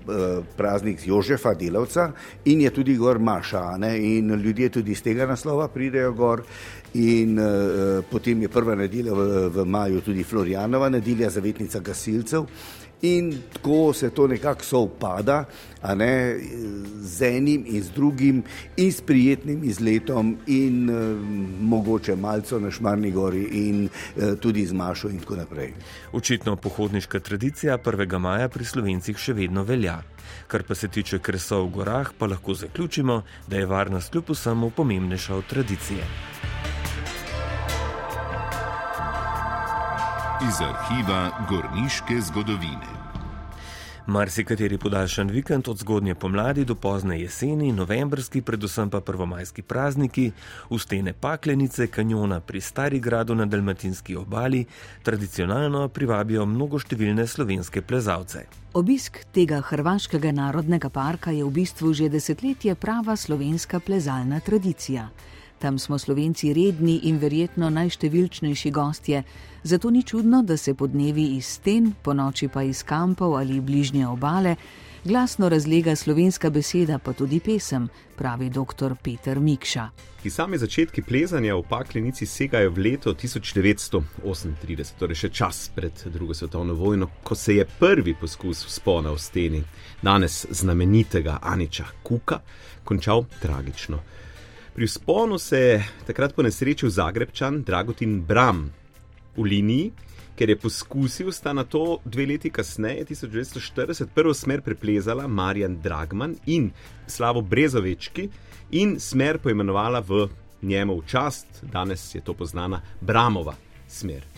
praznik 0.57 1.07
Jožefa, 1.07 1.55
delavca, 1.55 2.11
in 2.45 2.61
je 2.61 2.71
tudi 2.71 2.97
gor 2.97 3.19
Maša. 3.19 3.77
Ne? 3.79 3.97
In 3.99 4.35
ljudje 4.35 4.69
tudi 4.69 4.93
iz 4.93 5.03
tega 5.03 5.27
naslova 5.27 5.69
pridejo 5.69 6.13
gor. 6.13 6.43
In 6.95 7.39
uh, 7.39 8.05
potem 8.11 8.43
je 8.43 8.49
prva 8.49 8.75
nedelja 8.75 9.15
v, 9.15 9.49
v 9.53 9.65
maju 9.69 10.01
tudi 10.01 10.25
Florianova 10.25 10.89
nedelja, 10.89 11.31
zavetnica 11.31 11.81
gasilcev. 11.81 12.47
In 13.03 13.43
tako 13.53 13.93
se 13.93 14.11
to 14.11 14.27
nekako 14.27 14.65
sovpada, 14.65 15.45
ne, 15.95 16.39
z 17.01 17.23
enim 17.37 17.65
in 17.67 17.83
z 17.83 17.91
drugim, 17.91 18.43
in 18.77 18.93
s 18.93 19.01
prijetnim 19.01 19.65
izletom, 19.65 20.37
in 20.47 20.91
uh, 20.91 20.97
mogoče 21.61 22.17
malce 22.17 22.61
na 22.61 22.71
Šmarni 22.71 23.11
gori, 23.11 23.43
in 23.69 23.85
uh, 23.85 24.39
tudi 24.41 24.67
z 24.67 24.73
Mašo, 24.73 25.09
in 25.09 25.21
tako 25.21 25.37
naprej. 25.37 25.75
Očitno 26.13 26.57
pohodniška 26.57 27.21
tradicija 27.21 27.79
1. 27.79 28.19
maja 28.19 28.49
pri 28.49 28.65
slovencih 28.65 29.19
še 29.19 29.37
vedno 29.37 29.65
velja. 29.65 30.01
Kar 30.47 30.63
pa 30.63 30.75
se 30.75 30.89
tiče 30.89 31.19
kresov 31.19 31.69
v 31.69 31.73
gorah, 31.79 32.11
pa 32.19 32.27
lahko 32.27 32.55
zaključimo, 32.55 33.23
da 33.47 33.57
je 33.57 33.67
varnost 33.67 34.11
kljub 34.11 34.31
vsemu 34.31 34.71
pomembnejša 34.71 35.35
od 35.35 35.47
tradicije. 35.47 36.07
Iz 40.49 40.61
arhiva 40.61 41.31
Gorniške 41.49 42.21
zgodovine. 42.21 42.87
Marsikateri 44.07 44.79
podaljšan 44.79 45.31
vikend 45.31 45.69
od 45.69 45.79
zgodnje 45.79 46.15
pomladi 46.15 46.65
do 46.65 46.75
pozne 46.75 47.21
jeseni, 47.21 47.73
novembrski, 47.73 48.43
predvsem 48.43 48.91
pa 48.91 49.01
prvomajski 49.01 49.63
prazniki, 49.63 50.31
v 50.71 50.79
stene 50.79 51.13
paklenice, 51.13 51.87
kanjona 51.87 52.41
pri 52.41 52.61
Stari 52.61 53.01
gradu 53.01 53.35
na 53.35 53.47
Dalmatinski 53.47 54.17
obali, 54.17 54.65
tradicionalno 55.03 55.89
privabijo 55.89 56.47
mnogoštevilne 56.47 57.27
slovenske 57.27 57.83
plezalce. 57.83 58.47
Obisk 58.75 59.19
tega 59.33 59.61
hrvaškega 59.61 60.33
narodnega 60.33 60.89
parka 60.89 61.31
je 61.31 61.45
v 61.45 61.51
bistvu 61.51 61.93
že 61.93 62.09
desetletje 62.09 62.75
prava 62.75 63.17
slovenska 63.17 63.81
plezalna 63.81 64.41
tradicija. 64.41 65.09
Tam 65.59 65.79
smo 65.79 65.99
slovenci 65.99 66.53
redni 66.53 67.01
in 67.03 67.19
verjetno 67.19 67.71
najštevilčnejši 67.71 68.71
gostje, 68.71 69.23
zato 69.63 69.91
ni 69.91 70.03
čudno, 70.03 70.43
da 70.43 70.57
se 70.57 70.75
po 70.75 70.87
dnevi 70.87 71.25
iz 71.37 71.47
sten, 71.47 71.93
po 72.03 72.15
noči 72.15 72.49
pa 72.49 72.63
iz 72.63 72.83
kampov 72.83 73.37
ali 73.37 73.61
bližnje 73.61 74.07
obale, 74.07 74.57
glasno 75.05 75.49
razlega 75.49 75.97
slovenska 75.97 76.51
beseda, 76.51 76.99
pa 76.99 77.13
tudi 77.13 77.41
pesem, 77.41 77.89
pravi 78.17 78.51
dr. 78.51 78.95
Peter 79.03 79.41
Mikša. 79.41 79.89
Ki 80.23 80.31
sami 80.31 80.59
začetki 80.59 81.03
plezanja 81.03 81.57
v 81.57 81.63
Paklenici 81.69 82.27
segajo 82.27 82.71
v 82.71 82.79
leto 82.79 83.15
1938, 83.15 84.95
torej 84.99 85.17
še 85.17 85.31
čas 85.31 85.71
pred 85.75 86.05
drugo 86.13 86.35
svetovno 86.35 86.75
vojno, 86.75 87.09
ko 87.23 87.35
se 87.35 87.57
je 87.57 87.65
prvi 87.79 88.15
poskus 88.15 88.65
vzpona 88.67 89.15
v 89.15 89.19
steni, 89.19 89.65
danes 90.03 90.47
znamenitega 90.51 91.39
Aniča 91.43 91.87
Kuka, 92.03 92.41
končal 92.85 93.25
tragično. 93.41 94.03
Pri 94.77 94.89
sponu 94.89 95.39
se 95.39 95.59
je 95.59 95.85
takrat 96.07 96.35
po 96.35 96.43
nesreči 96.43 96.85
v 96.87 96.91
Zagrebčan 96.91 97.63
Dragotin 97.65 98.19
Bram 98.21 98.59
v 99.37 99.43
liniji, 99.43 99.93
ker 100.37 100.51
je 100.53 100.57
poskusil, 100.61 101.31
sta 101.33 101.55
na 101.57 101.65
to 101.65 101.97
dve 102.05 102.27
leti 102.29 102.51
kasneje, 102.53 103.07
1940, 103.09 104.13
prvo 104.15 104.35
smer 104.37 104.61
preplezala 104.61 105.25
Marjan 105.27 105.79
Dragman 105.81 106.35
in 106.47 106.69
Slavo 107.07 107.41
Brezovečki 107.41 108.29
in 108.77 109.01
smer 109.01 109.39
poimenovala 109.39 110.03
v 110.05 110.29
njemu 110.63 111.03
čast, 111.09 111.47
danes 111.73 112.15
je 112.15 112.21
to 112.21 112.35
poznana 112.35 112.83
Bramova 113.01 113.57
smer. 113.89 114.29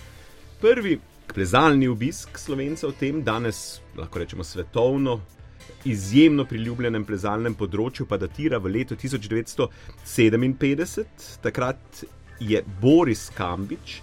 Prvi 0.61 1.01
plezalni 1.35 1.91
obisk 1.91 2.39
slovencev 2.39 2.95
v 2.95 2.99
tem, 3.01 3.25
danes 3.27 3.81
lahko 3.99 4.23
rečemo 4.23 4.47
svetovno 4.47 5.19
izjemno 5.89 6.45
priljubljenem 6.49 7.05
plezalnem 7.07 7.55
področju, 7.59 8.07
pa 8.07 8.17
datira 8.21 8.59
v 8.59 8.69
letu 8.79 8.97
1957. 8.97 11.05
Takrat 11.43 12.05
je 12.41 12.63
Boris 12.81 13.31
Kambič, 13.35 14.03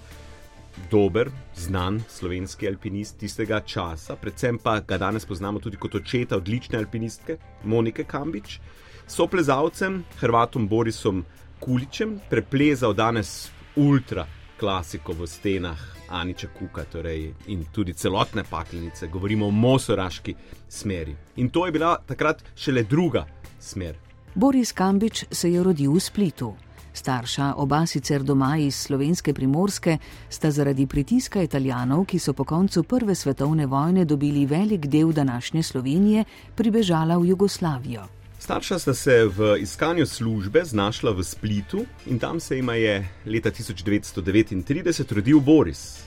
dober, 0.91 1.31
znan 1.55 2.03
slovenski 2.11 2.67
alpinist 2.67 3.17
tistega 3.21 3.61
časa, 3.63 4.15
predvsem 4.19 4.57
pa 4.59 4.79
ga 4.83 4.97
danes 4.99 5.25
poznamo 5.25 5.59
tudi 5.63 5.77
kot 5.79 5.95
očeta 5.95 6.35
odlične 6.37 6.77
alpinistke 6.79 7.37
Monike 7.63 8.03
Kambič, 8.03 8.59
so 9.07 9.27
plezalcem, 9.31 10.03
Hrvatom 10.19 10.67
Borisom 10.67 11.25
Kuličem, 11.59 12.19
preplezal 12.29 12.93
danes 12.93 13.51
ultra 13.75 14.27
klasiko 14.59 15.13
v 15.13 15.27
stenah 15.27 15.79
Aniča 16.09 16.47
Kuka 16.47 16.83
torej, 16.83 17.33
in 17.47 17.65
tudi 17.71 17.93
celotne 17.93 18.43
paklenice, 18.43 19.07
govorimo 19.07 19.47
o 19.47 19.51
mosoraški 19.51 20.35
smeri. 20.69 21.15
In 21.35 21.49
to 21.49 21.65
je 21.65 21.71
bila 21.71 21.97
takrat 22.05 22.43
šele 22.55 22.83
druga 22.83 23.25
smer. 23.59 23.95
Boris 24.35 24.71
Kambič 24.71 25.25
se 25.31 25.51
je 25.51 25.63
rodil 25.63 25.91
v 25.91 25.99
Splitu. 25.99 26.53
Starša, 26.93 27.53
oba 27.57 27.85
sicer 27.85 28.23
doma 28.23 28.57
iz 28.57 28.75
slovenske 28.75 29.33
primorske, 29.33 29.97
sta 30.29 30.51
zaradi 30.51 30.87
pritiska 30.87 31.41
italijanov, 31.43 32.05
ki 32.05 32.19
so 32.19 32.33
po 32.33 32.43
koncu 32.43 32.83
Prve 32.83 33.15
svetovne 33.15 33.65
vojne 33.65 34.05
dobili 34.05 34.45
velik 34.45 34.87
del 34.87 35.11
današnje 35.11 35.63
Slovenije, 35.63 36.23
pribežala 36.55 37.17
v 37.17 37.25
Jugoslavijo. 37.25 38.07
Starša 38.45 38.79
sta 38.79 38.93
se 38.93 39.25
v 39.25 39.57
iskanju 39.57 40.05
službe 40.05 40.61
znašla 40.63 41.11
v 41.11 41.23
Splitu 41.23 41.85
in 42.05 42.19
tam 42.19 42.39
se 42.39 42.55
jima 42.55 42.75
je 42.75 43.09
leta 43.25 43.49
1939 43.51 45.13
rodil 45.15 45.39
Boris. 45.39 46.03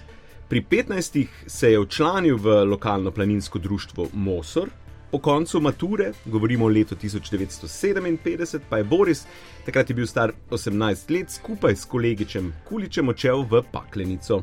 Pri 0.48 0.62
15 0.70 1.26
se 1.46 1.70
je 1.70 1.80
včlanil 1.80 2.36
v 2.36 2.64
lokalno 2.64 3.10
planinsko 3.10 3.58
društvo 3.58 4.08
Mosor, 4.12 4.70
Po 5.10 5.18
koncu 5.18 5.60
mature, 5.60 6.12
govorimo 6.24 6.64
o 6.64 6.68
letu 6.68 6.94
1957, 6.94 8.60
pa 8.68 8.76
je 8.76 8.84
Boris, 8.84 9.26
takrat 9.66 9.90
je 9.90 9.94
bil 9.94 10.06
star 10.06 10.32
18 10.50 11.10
let, 11.10 11.30
skupaj 11.30 11.76
s 11.76 11.84
kolegičem 11.84 12.52
Kuličem 12.68 13.08
odšel 13.08 13.42
v 13.50 13.62
Paklenico. 13.72 14.42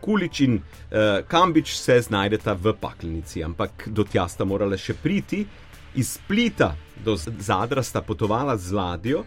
Kulič 0.00 0.40
in 0.40 0.54
uh, 0.56 1.24
Kambič 1.28 1.76
se 1.76 2.00
znajdeta 2.00 2.52
v 2.52 2.72
Paklenici, 2.80 3.44
ampak 3.44 3.86
do 3.86 4.04
tja 4.04 4.28
sta 4.28 4.44
morala 4.44 4.76
še 4.76 4.94
priti, 4.94 5.46
iz 5.94 6.12
Splita 6.12 6.76
do 7.04 7.16
Zadra 7.16 7.82
sta 7.82 8.02
potovala 8.02 8.56
z 8.56 8.72
ladjo, 8.72 9.24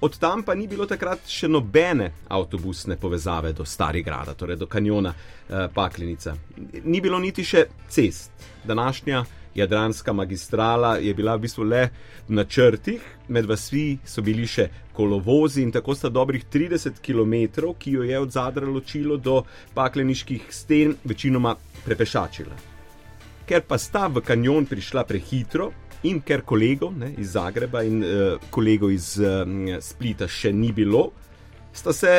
od 0.00 0.18
tam 0.18 0.42
pa 0.42 0.54
ni 0.54 0.68
bilo 0.68 0.86
takrat 0.86 1.26
še 1.26 1.48
nobene 1.50 2.12
avtobusne 2.30 2.96
povezave 2.96 3.52
do 3.52 3.64
Starigrada, 3.66 4.34
torej 4.34 4.56
do 4.56 4.66
kanjona 4.70 5.10
uh, 5.10 5.66
Paklenica. 5.74 6.36
Ni 6.84 7.00
bilo 7.00 7.18
niti 7.18 7.44
še 7.44 7.66
cest. 7.90 8.30
Današnja 8.64 9.24
Jadranska 9.58 10.12
magistrala 10.12 10.96
je 11.02 11.14
bila 11.14 11.34
v 11.34 11.40
bistvu 11.40 11.64
le 11.66 11.88
v 12.28 12.36
načrtih, 12.38 13.02
med 13.28 13.48
vasvi 13.50 13.98
so 14.06 14.22
bili 14.22 14.46
še 14.46 14.68
kolovozi 14.94 15.64
in 15.66 15.72
tako 15.74 15.96
sta 15.98 16.08
dobrih 16.08 16.46
30 16.46 17.02
km, 17.02 17.74
ki 17.78 17.98
jo 17.98 18.06
je 18.06 18.18
od 18.18 18.30
zadra 18.30 18.70
ločilo 18.70 19.16
do 19.16 19.42
pakleniških 19.74 20.46
sten, 20.50 20.94
večinoma 21.04 21.56
prepešačila. 21.84 22.54
Ker 23.48 23.66
pa 23.66 23.78
sta 23.78 24.06
v 24.06 24.22
kanjon 24.22 24.66
prišla 24.68 25.04
prehitro 25.08 25.72
in 26.02 26.20
ker 26.20 26.44
kolegov 26.46 26.94
ne, 26.98 27.12
iz 27.18 27.32
Zagreba 27.34 27.82
in 27.82 28.02
uh, 28.02 28.50
kolegov 28.50 28.92
iz 28.92 29.16
uh, 29.18 29.42
Splita 29.80 30.28
še 30.28 30.52
ni 30.52 30.72
bilo, 30.72 31.10
sta 31.72 31.92
se 31.92 32.12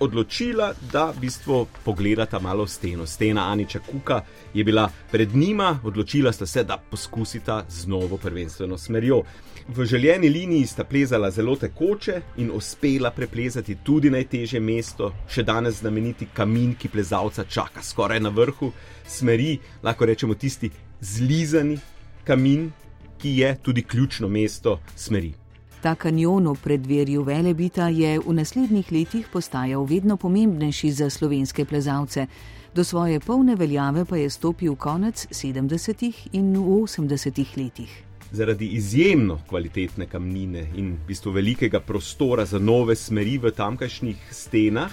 odločila, 0.00 0.72
da 0.92 1.10
v 1.10 1.20
bistvu 1.20 1.66
pogledata 1.84 2.38
malo 2.38 2.66
steno. 2.66 3.06
Stena 3.06 3.50
Aniča 3.52 3.78
Kuka 3.78 4.20
je 4.54 4.64
bila 4.64 4.90
pred 5.10 5.36
njima, 5.36 5.78
odločila 5.84 6.32
sta 6.32 6.46
se, 6.46 6.64
da 6.64 6.78
poskusita 6.90 7.64
z 7.68 7.86
novo 7.86 8.16
prvenstveno 8.16 8.78
smerjo. 8.78 9.22
V 9.68 9.84
željeni 9.84 10.28
liniji 10.28 10.66
sta 10.66 10.84
plezala 10.84 11.30
zelo 11.30 11.56
tekoče 11.56 12.20
in 12.36 12.50
uspela 12.54 13.10
preplezati 13.10 13.76
tudi 13.84 14.10
najtežje 14.10 14.60
mesto, 14.60 15.12
še 15.28 15.42
danes 15.42 15.80
znameniti 15.80 16.28
kamin, 16.34 16.74
ki 16.74 16.88
plezalca 16.88 17.44
čaka 17.44 17.82
skoraj 17.82 18.20
na 18.20 18.28
vrhu 18.28 18.72
smeri, 19.06 19.58
lahko 19.82 20.06
rečemo 20.06 20.34
tisti 20.34 20.70
zlizani 21.00 21.78
kamin, 22.24 22.70
ki 23.18 23.36
je 23.38 23.56
tudi 23.62 23.82
ključno 23.82 24.28
mesto 24.28 24.80
smeri. 24.96 25.32
Ta 25.80 25.94
kanjon 25.94 26.48
v 26.48 26.56
predverju 26.62 27.22
Velebita 27.22 27.88
je 27.88 28.18
v 28.18 28.32
naslednjih 28.34 28.92
letih 28.92 29.28
postajal 29.32 29.84
vedno 29.84 30.16
pomembnejši 30.16 30.90
za 30.90 31.10
slovenske 31.10 31.64
plezalce. 31.64 32.26
Do 32.74 32.84
svoje 32.84 33.20
polne 33.20 33.54
veljave 33.54 34.04
pa 34.04 34.16
je 34.16 34.30
stopil 34.30 34.74
konec 34.74 35.26
70. 35.30 36.12
in 36.32 36.56
80. 36.56 37.56
letih. 37.56 38.02
Zaradi 38.30 38.66
izjemno 38.66 39.38
kvalitetne 39.48 40.06
kamnine 40.06 40.66
in 40.76 40.92
v 40.92 41.06
bistvu 41.06 41.30
velikega 41.32 41.80
prostora 41.80 42.44
za 42.44 42.58
nove 42.58 42.96
smeri 42.96 43.38
v 43.38 43.50
tamkajšnjih 43.50 44.28
stenah, 44.30 44.92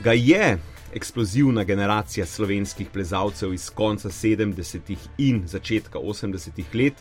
ga 0.00 0.12
je 0.12 0.58
eksplozivna 0.94 1.64
generacija 1.64 2.26
slovenskih 2.26 2.88
plezalcev 2.92 3.54
iz 3.54 3.70
konca 3.70 4.08
70. 4.08 4.96
in 5.18 5.42
začetka 5.46 5.98
80. 5.98 6.64
let 6.74 6.94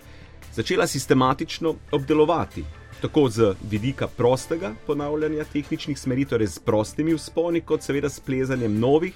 začela 0.55 0.87
sistematično 0.87 1.75
obdelovati 1.91 2.65
tako 3.01 3.29
z 3.29 3.53
vidika 3.69 4.07
prostega 4.07 4.73
ponavljanja 4.87 5.43
tehničnih 5.43 5.99
smeri, 5.99 6.25
torej 6.25 6.47
s 6.47 6.59
prostimi 6.59 7.13
vzponi, 7.15 7.61
kot 7.61 7.83
seveda 7.83 8.09
s 8.09 8.19
plezanjem 8.19 8.79
novih, 8.79 9.13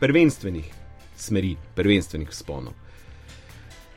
prvenstvenih 0.00 0.70
smeri, 1.16 1.56
prvenstvenih 1.74 2.28
vzponov. 2.30 2.72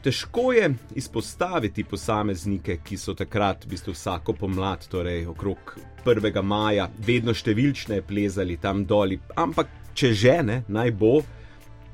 Težko 0.01 0.51
je 0.53 0.73
izpostaviti 0.95 1.83
posameznike, 1.83 2.79
ki 2.83 2.97
so 2.97 3.13
takrat, 3.13 3.65
v 3.65 3.69
bistvu 3.75 3.93
vsako 3.93 4.33
pomlad, 4.33 4.87
torej 4.89 5.27
okrog 5.29 5.75
1. 6.05 6.41
maja, 6.41 6.89
vedno 7.05 7.35
številčne 7.37 8.01
plezali 8.01 8.57
tam 8.57 8.81
dol, 8.89 9.13
ampak 9.37 9.69
če 9.93 10.13
žene, 10.13 10.63
naj 10.67 10.91
bo 10.97 11.19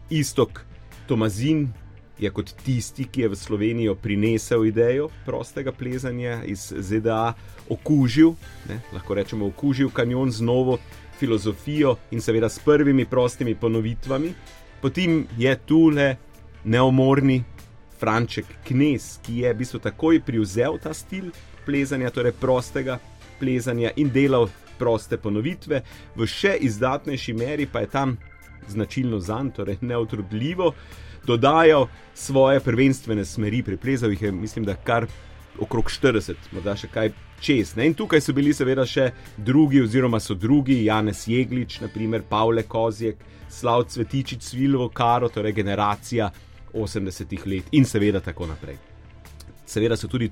istok 0.09 0.63
Tomazin, 1.07 1.67
je 2.19 2.29
kot 2.33 2.53
tisti, 2.65 3.05
ki 3.05 3.21
je 3.21 3.29
v 3.29 3.35
Slovenijo 3.35 3.95
prinesel 3.95 4.65
idejo 4.65 5.09
prostega 5.25 5.71
plezanja 5.71 6.41
iz 6.45 6.73
ZDA, 6.73 7.33
okužil, 7.69 8.33
ne, 8.69 8.79
lahko 8.93 9.13
rečemo, 9.13 9.47
okužil 9.47 9.89
kanjon 9.89 10.31
z 10.31 10.41
novo 10.41 10.77
filozofijo 11.19 11.95
in 12.11 12.21
seveda 12.21 12.49
s 12.49 12.59
prvimi 12.59 13.05
prostimi 13.05 13.55
ponovitvami. 13.55 14.33
Potem 14.81 15.25
je 15.37 15.55
tu 15.65 15.89
le 15.89 16.15
neomorni 16.63 17.43
Franček 17.99 18.45
Knes, 18.67 19.17
ki 19.25 19.41
je 19.41 19.53
v 19.53 19.57
bistvu 19.57 19.79
takoj 19.79 20.21
prevzel 20.21 20.77
ta 20.81 20.93
stil 20.93 21.31
plezanja, 21.65 22.13
torej 22.13 22.35
prostega 22.37 22.99
plezanja 23.39 23.91
in 23.95 24.09
delal 24.13 24.49
proste 24.77 25.17
ponovitve, 25.17 25.81
v 26.15 26.27
še 26.29 26.57
izdatnejši 26.61 27.33
meri 27.33 27.65
pa 27.65 27.81
je 27.81 27.89
tam 27.89 28.17
značilno 28.69 29.19
zanj, 29.19 29.51
torej 29.57 29.77
neutrudljivo 29.81 30.73
dodajal 31.27 31.87
svoje 32.15 32.59
prvenstvene 32.59 33.25
smeri, 33.25 33.63
preplezal 33.63 34.11
jih 34.11 34.21
je, 34.21 34.31
mislim, 34.31 34.65
da 34.65 34.75
kar 34.75 35.07
okrog 35.59 35.89
40, 35.91 36.51
morda 36.51 36.75
še 36.77 36.89
kaj 36.93 37.11
čez. 37.41 37.75
Ne? 37.77 37.87
In 37.89 37.95
tukaj 37.97 38.21
so 38.21 38.33
bili 38.33 38.53
seveda 38.53 38.85
še 38.85 39.11
drugi, 39.37 39.81
oziroma 39.83 40.19
so 40.23 40.37
drugi, 40.37 40.83
Janez 40.85 41.25
Jeglič, 41.27 41.81
naprimer 41.83 42.23
Pavle 42.29 42.63
Kozjek, 42.63 43.21
Slav 43.49 43.87
Cvetičič, 43.91 44.43
Svilvo 44.43 44.89
Karo, 44.89 45.29
torej 45.29 45.55
generacija 45.57 46.31
80-ih 46.73 47.45
let 47.47 47.69
in 47.71 47.85
seveda 47.85 48.21
tako 48.21 48.49
naprej. 48.49 48.77
Seveda 49.67 49.97
so 49.97 50.09
tudi 50.11 50.29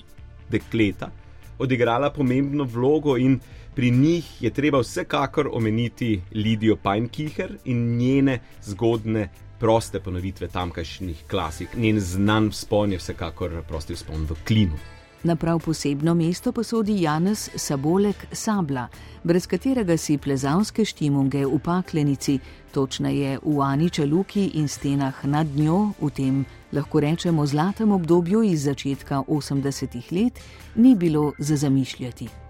dekleta 0.51 1.11
odigrala 1.59 2.09
pomembno 2.11 2.63
vlogo 2.63 3.17
in 3.17 3.39
pri 3.75 3.91
njih 3.91 4.41
je 4.41 4.49
treba 4.49 4.79
vsekakor 4.79 5.49
omeniti 5.53 6.21
Lidijo 6.33 6.75
Pajnkiher 6.75 7.57
in 7.65 7.97
njene 7.97 8.39
zgodne 8.63 9.29
proste 9.59 9.99
ponovitve 9.99 10.47
tamkajšnjih 10.47 11.23
klasik. 11.29 11.75
Njen 11.75 11.99
znan 11.99 12.51
spon 12.51 12.91
je 12.91 12.97
vsekakor 12.97 13.61
prosti 13.67 13.95
spon 13.95 14.25
v 14.29 14.35
klinu. 14.47 14.77
Na 15.25 15.35
prav 15.35 15.59
posebno 15.59 16.13
mesto 16.13 16.51
posodi 16.51 17.01
Janez 17.01 17.49
Sabolek 17.55 18.25
Sabla, 18.31 18.87
brez 19.23 19.47
katerega 19.47 19.97
si 19.97 20.17
plezalske 20.17 20.85
štimunge 20.85 21.45
v 21.45 21.59
paklenici, 21.65 22.39
točneje 22.71 23.39
v 23.41 23.61
Aniče 23.61 24.05
Luki 24.05 24.51
in 24.53 24.67
stenah 24.67 25.25
nad 25.25 25.47
njo, 25.55 25.95
v 26.01 26.09
tem 26.13 26.45
lahko 26.71 26.99
rečemo 26.99 27.45
zlatem 27.45 27.91
obdobju 27.91 28.43
iz 28.43 28.69
začetka 28.69 29.23
80-ih 29.27 30.11
let, 30.11 30.39
ni 30.75 30.95
bilo 30.95 31.31
za 31.39 31.55
zamišljati. 31.55 32.44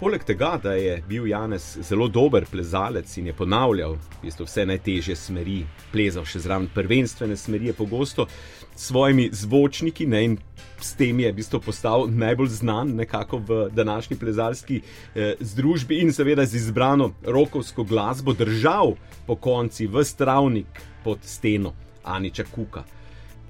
Poleg 0.00 0.22
tega, 0.24 0.54
da 0.62 0.72
je 0.72 1.02
bil 1.08 1.26
Janez 1.28 1.64
zelo 1.84 2.06
dober 2.08 2.46
plezalec 2.50 3.16
in 3.20 3.26
je 3.26 3.32
ponavljal 3.36 3.98
vse 4.22 4.62
najtežje 4.66 5.16
smeri, 5.16 5.58
plezal 5.92 6.24
še 6.24 6.40
zraven 6.40 6.70
prvenstvene 6.72 7.36
smeri, 7.36 7.66
je 7.68 7.74
pogosto 7.76 8.24
s 8.24 8.86
svojimi 8.86 9.26
zvočniki 9.32 10.06
ne, 10.08 10.22
in 10.24 10.38
s 10.80 10.94
tem 10.96 11.20
je 11.20 11.32
bistvo, 11.36 11.60
postal 11.60 12.06
najbolj 12.08 12.48
znan 12.48 12.94
nekako 12.96 13.42
v 13.44 13.58
današnji 13.76 14.16
plezalski 14.16 14.80
eh, 14.80 15.34
združbi 15.40 16.00
in 16.00 16.14
seveda 16.16 16.46
z 16.48 16.56
izbrano 16.56 17.10
rokovsko 17.22 17.84
glasbo 17.84 18.32
držal 18.32 18.94
po 19.26 19.36
konci 19.36 19.86
v 19.86 20.04
stravnik 20.04 20.80
pod 21.04 21.18
steno 21.28 21.74
Aniča 22.04 22.48
Kuka. 22.54 22.86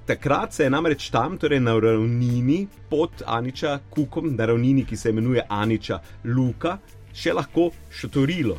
Takrat 0.05 0.53
se 0.53 0.63
je 0.63 0.69
namreč 0.69 1.09
tam, 1.09 1.37
torej 1.37 1.59
na 1.59 1.75
ravnini 1.79 2.67
pod 2.89 3.21
Aniča 3.25 3.79
Kukom, 3.89 4.35
na 4.35 4.45
ravnini, 4.45 4.85
ki 4.85 4.97
se 4.97 5.09
imenuje 5.09 5.45
Aniča 5.49 5.99
Luka, 6.25 6.77
še 7.13 7.33
lahko 7.33 7.69
šotorilo. 7.89 8.57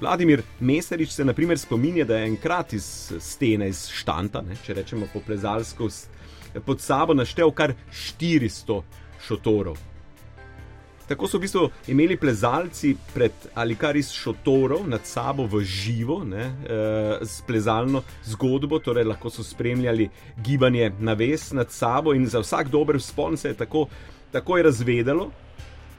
Vladimir 0.00 0.42
Mesarič 0.60 1.12
se 1.12 1.24
naprimer 1.24 1.58
spominja, 1.58 2.04
da 2.04 2.16
je 2.16 2.30
enkrat 2.30 2.72
iz 2.72 3.12
stene, 3.20 3.68
iz 3.68 3.84
štanta, 3.92 4.40
ne, 4.40 4.56
če 4.64 4.78
rečemo 4.80 5.08
po 5.12 5.20
plezalsko, 5.20 5.90
pod 6.64 6.80
sabo 6.80 7.14
naštel 7.14 7.52
kar 7.52 7.74
400 7.92 8.80
šotorov. 9.26 9.89
Tako 11.10 11.26
so 11.26 11.38
v 11.38 11.42
bistvu 11.42 11.64
imeli 11.90 12.14
plezalci 12.16 12.92
pred 13.14 13.32
ali 13.58 13.74
kar 13.74 13.96
iz 13.98 14.12
šotorov 14.14 14.84
nad 14.86 15.02
sabo 15.02 15.42
v 15.42 15.64
živo, 15.66 16.20
ne, 16.24 16.44
e, 16.46 16.76
s 17.26 17.40
plezalno 17.42 18.04
zgodbo, 18.30 18.78
torej 18.78 19.08
lahko 19.10 19.30
so 19.30 19.42
spremljali 19.42 20.06
gibanje 20.38 20.92
na 21.00 21.16
ves 21.18 21.50
nad 21.50 21.72
sabo 21.74 22.14
in 22.14 22.28
za 22.30 22.38
vsak 22.38 22.70
dober 22.70 23.00
spon 23.02 23.36
se 23.36 23.48
je 23.48 23.58
tako, 23.58 23.88
tako 24.30 24.56
je 24.56 24.62
razvedelo. 24.62 25.30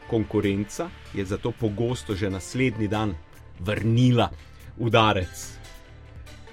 konkurenca 0.08 0.90
je 1.14 1.26
zato 1.26 1.52
pogosto 1.52 2.16
že 2.16 2.30
naslednji 2.30 2.88
dan 2.88 3.16
vrnila 3.60 4.30
udarec. 4.78 5.52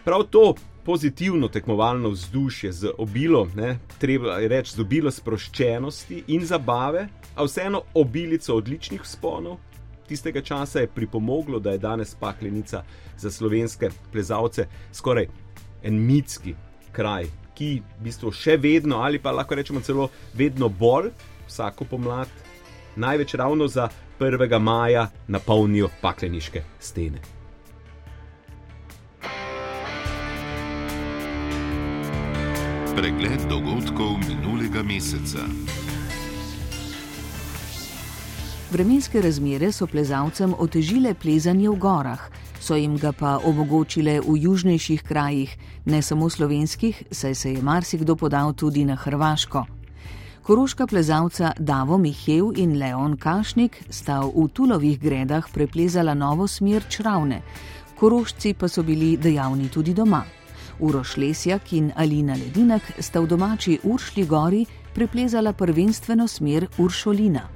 Prav 0.05 0.23
to 0.31 0.55
pozitivno 0.89 1.49
tekmovalno 1.49 2.09
vzdušje 2.09 2.73
z 2.73 2.91
obilo, 2.99 3.49
ne, 3.55 3.79
treba 3.99 4.39
reči, 4.41 4.73
z 4.73 4.81
obilo 4.81 5.11
sproščenosti 5.13 6.23
in 6.33 6.47
zabave, 6.49 7.03
a 7.37 7.45
vseeno 7.45 7.83
obilico 7.95 8.57
odličnih 8.57 9.05
sponov. 9.05 9.59
Tistega 10.09 10.41
časa 10.41 10.81
je 10.81 10.89
pripomoglo, 10.89 11.61
da 11.61 11.77
je 11.77 11.83
danes 11.85 12.15
paklenica 12.15 12.83
za 13.19 13.31
slovenske 13.31 13.91
plezalce 14.13 14.65
skoraj 14.93 15.29
en 15.85 16.01
mitski 16.07 16.57
kraj, 16.93 17.29
ki 17.55 17.73
v 17.85 18.09
bistvu 18.09 18.33
še 18.33 18.57
vedno, 18.57 19.05
ali 19.05 19.21
pa 19.21 19.37
lahko 19.37 19.61
rečemo 19.61 19.85
celo 19.85 20.09
vedno 20.33 20.73
bolj, 20.73 21.13
vsako 21.51 21.85
pomlad, 21.85 22.33
največ 22.97 23.37
ravno 23.37 23.69
za 23.69 23.91
1. 24.21 24.59
maja 24.59 25.11
napolnijo 25.29 25.93
pakleniške 26.01 26.65
stene. 26.81 27.38
Pregled 32.99 33.47
dogodkov 33.47 34.19
minulega 34.27 34.83
meseca. 34.83 35.45
Vremenske 38.75 39.21
razmere 39.23 39.69
so 39.71 39.87
plezalcem 39.87 40.51
otežile 40.59 41.13
plezanje 41.15 41.71
v 41.71 41.77
gorah, 41.79 42.25
so 42.59 42.75
jim 42.75 42.97
ga 42.99 43.13
pa 43.15 43.37
omogočile 43.39 44.17
v 44.19 44.35
južnejših 44.43 45.05
krajih, 45.07 45.53
ne 45.87 46.03
samo 46.03 46.27
slovenskih, 46.27 47.05
saj 47.11 47.35
se 47.35 47.53
je 47.53 47.63
marsikdo 47.63 48.17
podal 48.17 48.51
tudi 48.53 48.83
na 48.85 48.97
Hrvaško. 48.99 49.63
Koroška 50.43 50.87
plezalca 50.87 51.53
Davo 51.59 51.99
Mihev 51.99 52.51
in 52.57 52.81
Leon 52.83 53.15
Kašnik 53.17 53.79
sta 53.91 54.27
v 54.27 54.49
Tulovih 54.51 54.99
gredah 54.99 55.47
preplezala 55.55 56.19
novo 56.19 56.51
smer 56.51 56.83
čravne, 56.91 57.43
korošci 57.95 58.55
pa 58.59 58.67
so 58.69 58.83
bili 58.83 59.15
dejavni 59.17 59.71
tudi 59.71 59.95
doma. 59.95 60.38
Uroš 60.81 61.17
Lesjak 61.17 61.73
in 61.73 61.93
Alina 61.97 62.35
Ledinak 62.35 62.83
sta 62.99 63.21
v 63.21 63.27
domači 63.27 63.79
Uršli 63.83 64.27
gori 64.27 64.67
preplezala 64.95 65.53
prvenstveno 65.53 66.29
smer 66.29 66.67
Uršolina. 66.79 67.49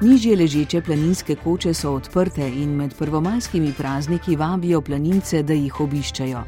Nižje 0.00 0.36
ležeče 0.36 0.82
planinske 0.82 1.34
koče 1.34 1.74
so 1.74 1.92
odprte 1.94 2.48
in 2.48 2.76
med 2.76 2.94
prvomajskimi 2.98 3.72
prazniki 3.72 4.36
vabijo 4.36 4.80
planince, 4.80 5.42
da 5.42 5.52
jih 5.52 5.80
obiščajo. 5.80 6.44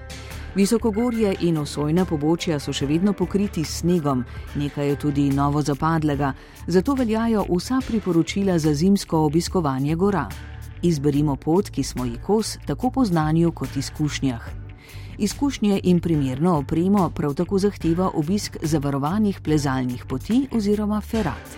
Visokogorje 0.55 1.35
in 1.41 1.59
osojna 1.59 2.05
pobočja 2.05 2.59
so 2.59 2.73
še 2.73 2.87
vedno 2.87 3.13
pokriti 3.13 3.65
s 3.65 3.81
snegom, 3.81 4.25
nekaj 4.55 4.89
je 4.89 4.97
tudi 4.99 5.29
novo 5.31 5.63
zapadlega, 5.63 6.33
zato 6.67 6.95
veljajo 6.95 7.45
vsa 7.51 7.83
priporočila 7.87 8.59
za 8.59 8.75
zimsko 8.75 9.25
obiskovanje 9.27 9.95
gora. 9.95 10.29
Izberimo 10.83 11.37
pot, 11.37 11.71
ki 11.71 11.83
smo 11.83 12.05
ji 12.05 12.19
kos, 12.27 12.59
tako 12.67 12.91
po 12.91 13.05
znanju 13.05 13.53
kot 13.53 13.77
izkušnjah. 13.77 14.60
Izkušnje 15.21 15.81
in 15.83 16.01
primerno 16.01 16.59
opremo 16.59 17.11
prav 17.11 17.35
tako 17.35 17.59
zahteva 17.59 18.11
obisk 18.15 18.57
zavarovanih 18.63 19.41
plezalnih 19.41 20.05
poti 20.09 20.49
oziroma 20.53 21.01
ferat. 21.01 21.57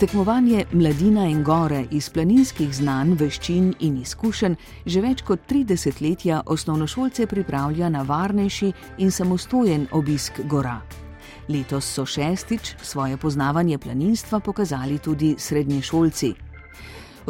Tekmovanje 0.00 0.64
Mladina 0.72 1.26
in 1.26 1.44
Gore 1.44 1.84
iz 1.90 2.08
planinskih 2.10 2.72
znanj, 2.74 3.12
veščin 3.20 3.74
in 3.80 4.00
izkušenj 4.00 4.56
že 4.86 5.00
več 5.00 5.22
kot 5.22 5.40
30 5.50 6.00
letja 6.00 6.42
osnovnošolce 6.46 7.26
pripravlja 7.26 7.88
na 7.88 8.02
varnejši 8.02 8.72
in 8.98 9.10
samostojen 9.10 9.86
obisk 9.92 10.40
gora. 10.48 10.80
Letos 11.48 11.84
so 11.84 12.06
šestič 12.06 12.76
svoje 12.82 13.16
poznavanje 13.16 13.78
planinstva 13.78 14.40
pokazali 14.40 14.98
tudi 14.98 15.34
srednješolci. 15.38 16.49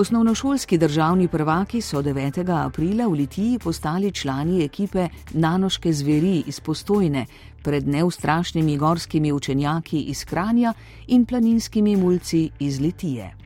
Osnovnošolski 0.01 0.79
državni 0.79 1.29
prvaki 1.29 1.81
so 1.81 2.03
9. 2.03 2.67
aprila 2.67 3.07
v 3.07 3.13
Litiji 3.13 3.59
postali 3.59 4.13
člani 4.13 4.65
ekipe 4.65 5.09
Nanoške 5.31 5.93
zveri 5.93 6.43
iz 6.47 6.61
Postojne 6.61 7.27
pred 7.63 7.89
neustrašnimi 7.89 8.77
gorskimi 8.77 9.33
učenjaki 9.33 10.01
iz 10.01 10.25
Kranja 10.25 10.75
in 11.07 11.27
planinskimi 11.27 11.97
mulci 11.97 12.51
iz 12.59 12.81
Litije. 12.81 13.37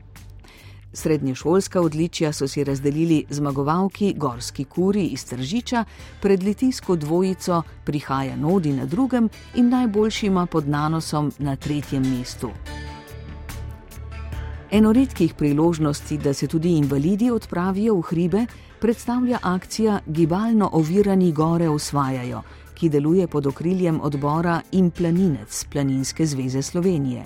Srednješolska 0.93 1.81
odličja 1.81 2.33
so 2.33 2.47
si 2.47 2.63
razdelili 2.63 3.25
zmagovalki 3.29 4.13
Gorski 4.17 4.63
kuri 4.63 5.05
iz 5.05 5.25
Tržiča, 5.25 5.83
pred 6.21 6.43
litijsko 6.43 6.95
dvojico 6.95 7.61
prihaja 7.85 8.35
Nodi 8.35 8.73
na 8.73 8.85
drugem 8.85 9.29
in 9.55 9.69
najboljšima 9.69 10.45
pod 10.45 10.67
nanosom 10.67 11.31
na 11.39 11.55
tretjem 11.55 12.17
mestu. 12.17 12.49
Eno 14.71 14.93
redkih 14.93 15.33
priložnosti, 15.33 16.17
da 16.17 16.33
se 16.33 16.47
tudi 16.47 16.77
invalidi 16.77 17.31
odpravijo 17.31 17.95
v 17.95 18.01
hribe, 18.01 18.45
predstavlja 18.81 19.39
akcija 19.41 19.99
Gibalno 20.05 20.69
ovirani 20.73 21.31
gore 21.31 21.69
osvajajo, 21.69 22.41
ki 22.73 22.89
deluje 22.89 23.27
pod 23.27 23.45
okriljem 23.45 24.01
odbora 24.01 24.61
In 24.71 24.91
planinec 24.91 25.65
Planinske 25.71 26.25
zveze 26.25 26.61
Slovenije. 26.61 27.25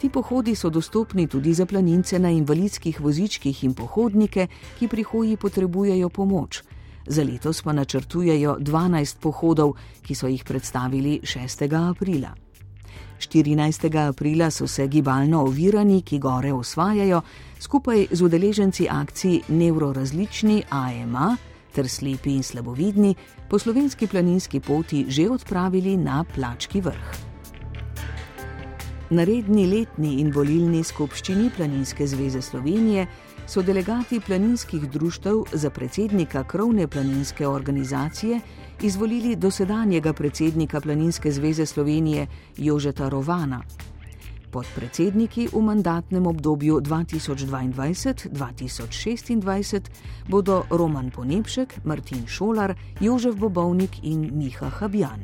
Ti 0.00 0.08
pohodi 0.10 0.54
so 0.54 0.70
dostopni 0.70 1.26
tudi 1.26 1.54
za 1.54 1.66
planince 1.66 2.18
na 2.18 2.30
invalidskih 2.30 3.00
vozičkih 3.00 3.64
in 3.64 3.74
pohodnike, 3.74 4.46
ki 4.78 4.88
pri 4.88 5.02
hoji 5.02 5.36
potrebujejo 5.36 6.08
pomoč. 6.08 6.62
Za 7.06 7.22
letos 7.22 7.62
pa 7.62 7.72
načrtujejo 7.72 8.56
12 8.60 9.18
pohodov, 9.20 9.74
ki 10.02 10.14
so 10.14 10.26
jih 10.26 10.44
predstavili 10.44 11.20
6. 11.22 11.90
aprila. 11.90 12.34
14. 13.22 14.08
aprila 14.08 14.50
so 14.50 14.66
se 14.66 14.88
gibalno 14.88 15.42
ovirani, 15.42 16.02
ki 16.02 16.18
gore 16.18 16.52
osvajajo, 16.52 17.22
skupaj 17.58 18.06
z 18.10 18.22
udeleženci 18.22 18.88
akcij 18.90 19.40
Neurorazlični 19.48 20.62
AMA 20.70 21.36
ter 21.72 21.88
slepi 21.88 22.34
in 22.34 22.42
slabovidni 22.42 23.14
po 23.48 23.58
slovenski 23.58 24.06
planinski 24.06 24.60
poti 24.60 25.06
že 25.08 25.28
odpravili 25.30 25.96
na 25.96 26.24
Plački 26.24 26.80
vrh. 26.80 27.32
Na 29.10 29.24
redni 29.24 29.66
letni 29.66 30.20
in 30.20 30.32
volilni 30.32 30.84
skupščini 30.84 31.50
Planinske 31.56 32.06
zveze 32.06 32.42
Slovenije 32.42 33.06
so 33.52 33.62
delegati 33.62 34.20
planinskih 34.20 34.90
društev 34.90 35.42
za 35.52 35.70
predsednika 35.70 36.44
krovne 36.44 36.88
planinske 36.88 37.48
organizacije 37.48 38.40
izvolili 38.82 39.36
dosedanjega 39.36 40.12
predsednika 40.12 40.80
Planinske 40.80 41.32
zveze 41.32 41.66
Slovenije 41.66 42.26
Jožeta 42.56 43.08
Rovana. 43.08 43.62
Podpredsedniki 44.50 45.48
v 45.52 45.62
mandatnem 45.62 46.26
obdobju 46.26 46.80
2022-2026 46.80 49.80
bodo 50.28 50.62
Roman 50.70 51.10
Ponepšek, 51.10 51.74
Martin 51.84 52.26
Šolar, 52.26 52.74
Jožef 53.00 53.36
Bobovnik 53.36 53.90
in 54.02 54.30
Miha 54.32 54.68
Habjan. 54.68 55.20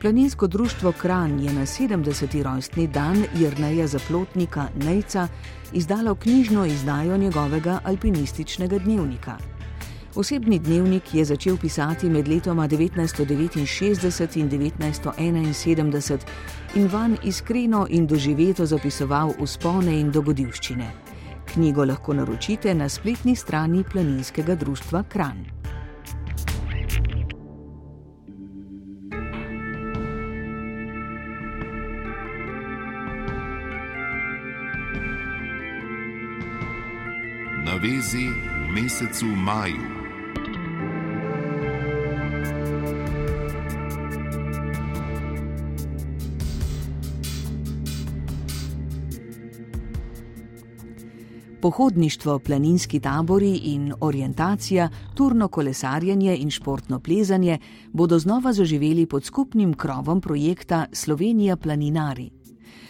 Planinsko 0.00 0.46
društvo 0.46 0.92
Kran 0.92 1.40
je 1.40 1.52
na 1.52 1.60
70. 1.60 2.42
rojstni 2.42 2.86
dan 2.86 3.24
Jrneja 3.34 3.86
Zaplotnika 3.86 4.68
Nejca 4.76 5.28
izdalo 5.72 6.14
knjižno 6.14 6.66
izdajo 6.66 7.16
njegovega 7.16 7.80
alpinističnega 7.84 8.78
dnevnika. 8.78 9.36
Osebni 10.14 10.58
dnevnik 10.58 11.14
je 11.14 11.24
začel 11.24 11.56
pisati 11.56 12.10
med 12.10 12.28
letoma 12.28 12.68
1969 12.68 14.40
in 14.40 14.50
1971 14.50 16.18
in 16.74 16.88
van 16.92 17.16
iskreno 17.22 17.86
in 17.90 18.06
doživeto 18.06 18.66
zapisoval 18.66 19.32
uspone 19.38 20.00
in 20.00 20.10
dogodivščine. 20.10 20.90
Knjigo 21.52 21.84
lahko 21.84 22.14
naročite 22.14 22.74
na 22.74 22.88
spletni 22.88 23.36
strani 23.36 23.84
Planinskega 23.92 24.54
društva 24.54 25.02
Kran. 25.02 25.59
Na 37.80 37.86
vezi 37.86 38.28
v 38.28 38.72
mesecu 38.74 39.26
maju. 39.26 39.74
Pohodništvo, 51.60 52.38
planinski 52.38 53.00
tabori 53.00 53.56
in 53.56 53.92
orientacija, 54.00 54.88
turno 55.14 55.48
kolesarjenje 55.48 56.36
in 56.36 56.50
športno 56.50 57.00
plezanje 57.00 57.58
bodo 57.92 58.18
znova 58.18 58.52
zaživeli 58.52 59.06
pod 59.06 59.24
skupnim 59.24 59.74
krovom 59.74 60.20
projekta 60.20 60.86
Slovenija 60.92 61.56
planinari. 61.56 62.39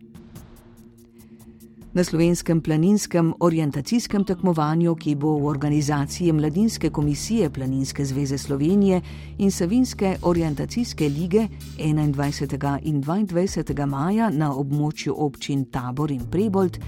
Na 1.94 2.04
slovenskem 2.04 2.60
planinskem 2.60 3.34
orientacijskem 3.40 4.24
tekmovanju, 4.24 4.94
ki 4.94 5.14
bo 5.14 5.36
v 5.38 5.46
organizaciji 5.46 6.32
Mladinske 6.32 6.90
komisije 6.90 7.50
Planinske 7.50 8.04
zveze 8.04 8.38
Slovenije 8.38 9.00
in 9.38 9.50
Savinske 9.50 10.16
orientacijske 10.22 11.08
lige 11.08 11.46
21. 11.78 12.78
in 12.82 13.02
22. 13.02 13.86
maja 13.86 14.30
na 14.30 14.50
območju 14.54 15.14
občin 15.16 15.64
Tabor 15.64 16.10
in 16.10 16.26
Prebold, 16.30 16.78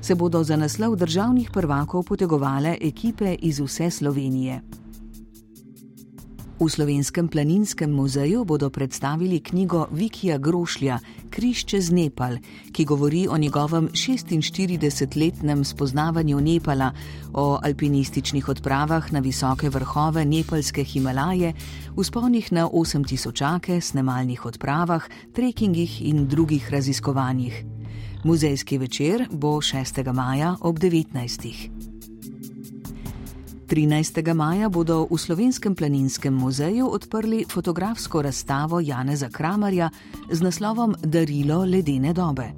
se 0.00 0.14
bodo 0.14 0.44
za 0.44 0.56
naslov 0.56 0.96
državnih 0.96 1.50
prvakov 1.52 2.02
potegovale 2.02 2.78
ekipe 2.80 3.34
iz 3.34 3.60
vse 3.60 3.90
Slovenije. 3.90 4.83
V 6.54 6.70
Slovenskem 6.70 7.28
planinskem 7.28 7.90
muzeju 7.90 8.44
bodo 8.44 8.70
predstavili 8.70 9.40
knjigo 9.40 9.88
Vikija 9.90 10.38
Grošlja 10.38 10.98
Križ 11.30 11.64
čez 11.66 11.90
Nepal, 11.90 12.38
ki 12.72 12.84
govori 12.84 13.26
o 13.28 13.38
njegovem 13.38 13.88
46-letnem 13.88 15.64
spoznavanju 15.64 16.40
Nepala, 16.40 16.92
o 17.32 17.58
alpinističnih 17.62 18.48
odpravah 18.48 19.12
na 19.12 19.18
visoke 19.18 19.68
vrhove 19.68 20.24
nepalske 20.24 20.84
Himalaje, 20.84 21.52
vzponih 21.96 22.52
na 22.52 22.68
8000-ake, 22.68 23.80
snemalnih 23.80 24.46
odpravah, 24.46 25.02
trekingih 25.32 26.02
in 26.06 26.28
drugih 26.28 26.70
raziskovanjih. 26.70 27.64
Muzejski 28.24 28.78
večer 28.78 29.26
bo 29.30 29.58
6. 29.60 30.12
maja 30.12 30.56
ob 30.60 30.78
19. 30.78 31.93
13. 33.64 34.34
maja 34.34 34.68
bodo 34.68 35.08
v 35.10 35.16
Slovenskem 35.16 35.74
planinskem 35.74 36.34
muzeju 36.34 36.84
odprli 36.92 37.44
fotografsko 37.48 38.22
razstavo 38.22 38.80
Janeza 38.80 39.28
Kramarja 39.28 39.90
z 40.30 40.42
naslovom 40.42 40.94
Darilo 41.00 41.64
ledene 41.64 42.12
dobe. 42.12 42.52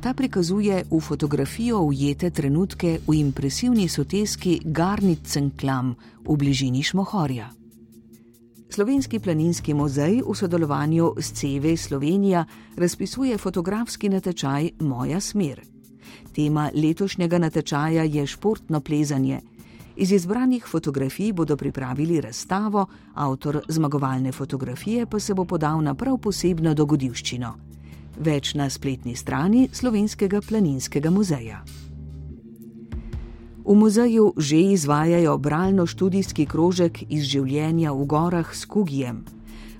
Ta 0.00 0.14
prikazuje 0.14 0.84
v 0.90 1.00
fotografijo 1.00 1.80
ujete 1.82 2.30
trenutke 2.30 3.00
v 3.06 3.14
impresivni 3.18 3.88
soteski 3.88 4.60
Garnicenklam 4.64 5.96
v 6.22 6.36
bližini 6.36 6.82
Šmohorja. 6.82 7.50
Slovenski 8.70 9.18
planinski 9.18 9.74
muzej 9.74 10.22
v 10.22 10.34
sodelovanju 10.34 11.18
s 11.18 11.34
CV 11.34 11.74
Slovenija 11.74 12.46
razpisuje 12.76 13.38
fotografski 13.38 14.08
natečaj 14.08 14.70
Moja 14.80 15.20
smer. 15.20 15.66
Tema 16.34 16.70
letošnjega 16.74 17.38
natečaja 17.38 18.02
je 18.06 18.26
športno 18.26 18.80
plezanje. 18.80 19.40
Iz 20.00 20.12
izbranih 20.12 20.66
fotografij 20.66 21.32
bodo 21.32 21.56
pripravili 21.56 22.20
razstavo, 22.20 22.86
avtor 23.14 23.60
zmagovalne 23.68 24.32
fotografije 24.32 25.06
pa 25.06 25.18
se 25.20 25.34
bo 25.34 25.44
podal 25.44 25.82
na 25.82 25.94
prav 25.94 26.18
posebno 26.18 26.74
dogodivščino. 26.74 27.54
Več 28.18 28.54
na 28.54 28.70
spletni 28.70 29.16
strani 29.16 29.68
Slovenskega 29.72 30.40
planinskega 30.48 31.10
muzeja. 31.10 31.64
V 33.64 33.74
muzeju 33.74 34.32
že 34.36 34.60
izvajajo 34.60 35.34
bralno-študijski 35.38 36.46
krožek 36.46 37.02
iz 37.08 37.26
življenja 37.26 37.90
v 37.92 38.06
gorah 38.06 38.54
s 38.54 38.70
Kugijem. 38.70 39.24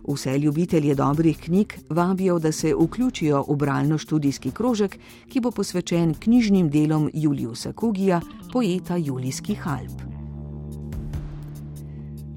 Vse 0.08 0.38
ljubitelje 0.38 0.94
dobrih 0.94 1.38
knjig 1.38 1.78
vabijo, 1.88 2.38
da 2.38 2.52
se 2.52 2.74
vključijo 2.74 3.44
v 3.48 3.56
bralno-študijski 3.56 4.50
krožek, 4.50 4.98
ki 5.28 5.40
bo 5.40 5.50
posvečen 5.50 6.14
knjižnim 6.14 6.70
delom 6.70 7.10
Juliusa 7.14 7.72
Kugija, 7.72 8.20
poeta 8.52 8.96
Julijskih 8.96 9.68
Alp. 9.68 10.07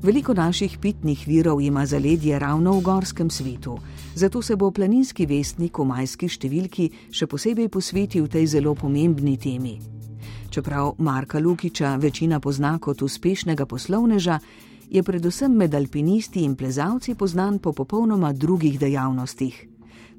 Veliko 0.02 0.34
naših 0.34 0.78
pitnih 0.82 1.28
virov 1.28 1.62
ima 1.62 1.86
zaledje 1.86 2.40
ravno 2.40 2.72
v 2.74 2.82
gorskem 2.82 3.30
svetu, 3.30 3.78
zato 4.16 4.42
se 4.42 4.56
bo 4.56 4.72
planinski 4.72 5.26
vestnik 5.26 5.78
v 5.78 5.84
majski 5.86 6.26
številki 6.26 6.88
še 7.14 7.28
posebej 7.30 7.68
posvetil 7.70 8.26
tej 8.26 8.48
zelo 8.50 8.74
pomembni 8.74 9.36
temi. 9.38 9.76
Čeprav 10.50 10.96
Marka 10.98 11.38
Lukiča 11.40 11.96
večina 12.02 12.40
pozna 12.40 12.80
kot 12.82 13.02
uspešnega 13.06 13.68
poslovneža, 13.70 14.40
je 14.90 15.04
predvsem 15.04 15.54
med 15.54 15.76
alpinisti 15.78 16.42
in 16.50 16.56
plezalci 16.58 17.14
poznan 17.14 17.60
po 17.60 17.70
popolnoma 17.72 18.34
drugih 18.34 18.80
dejavnostih. 18.80 19.68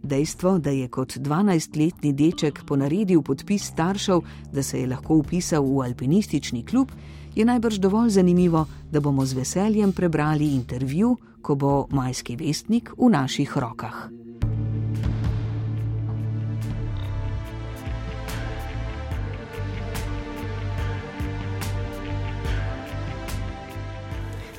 Dejstvo, 0.03 0.59
da 0.59 0.71
je 0.71 0.87
kot 0.89 1.19
12-letni 1.19 2.13
deček 2.15 2.63
ponaredil 2.67 3.23
podpis 3.23 3.67
staršev, 3.75 4.23
da 4.53 4.63
se 4.63 4.79
je 4.79 4.87
lahko 4.87 5.19
upisal 5.19 5.67
v 5.67 5.83
alpinistični 5.91 6.63
klub, 6.63 6.95
je 7.35 7.45
najbrž 7.45 7.79
dovolj 7.79 8.11
zanimivo, 8.11 8.67
da 8.91 9.01
bomo 9.01 9.27
z 9.27 9.33
veseljem 9.33 9.93
prebrali 9.93 10.55
intervju, 10.55 11.17
ko 11.43 11.55
bo 11.55 11.87
majski 11.91 12.37
vestnik 12.37 12.91
v 12.99 13.11
naših 13.11 13.59
rokah. 13.59 14.09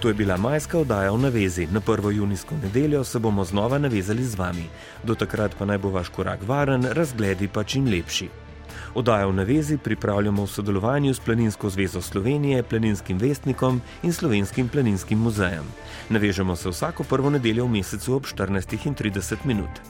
To 0.04 0.12
je 0.12 0.14
bila 0.14 0.36
majska 0.38 0.78
oddaja 0.78 1.12
v 1.12 1.18
navezi. 1.18 1.68
Na 1.72 1.80
prvo 1.80 2.12
junijsko 2.12 2.56
nedeljo 2.64 3.04
se 3.04 3.20
bomo 3.20 3.44
znova 3.44 3.78
navezali 3.78 4.24
z 4.24 4.36
vami. 4.36 4.66
Do 5.04 5.16
takrat 5.16 5.56
pa 5.60 5.66
naj 5.66 5.78
bo 5.78 5.90
vaš 5.90 6.10
korak 6.10 6.44
varen, 6.48 6.84
razgledi 6.84 7.48
pa 7.48 7.64
čim 7.64 7.86
lepši. 7.88 8.43
Oddajo 8.96 9.30
v 9.30 9.34
navezi 9.34 9.78
pripravljamo 9.78 10.44
v 10.44 10.48
sodelovanju 10.48 11.14
s 11.14 11.20
Planinsko 11.20 11.70
zvezo 11.70 12.02
Slovenije, 12.02 12.64
Planinskim 12.64 13.18
vestnikom 13.18 13.82
in 14.04 14.14
Slovenskim 14.14 14.70
planinskim 14.70 15.20
muzejem. 15.20 15.66
Navežemo 16.10 16.56
se 16.56 16.70
vsako 16.70 17.04
prvo 17.04 17.30
nedeljo 17.30 17.66
v 17.66 17.70
mesecu 17.70 18.16
ob 18.16 18.24
14.30 18.26 19.36
minut. 19.44 19.82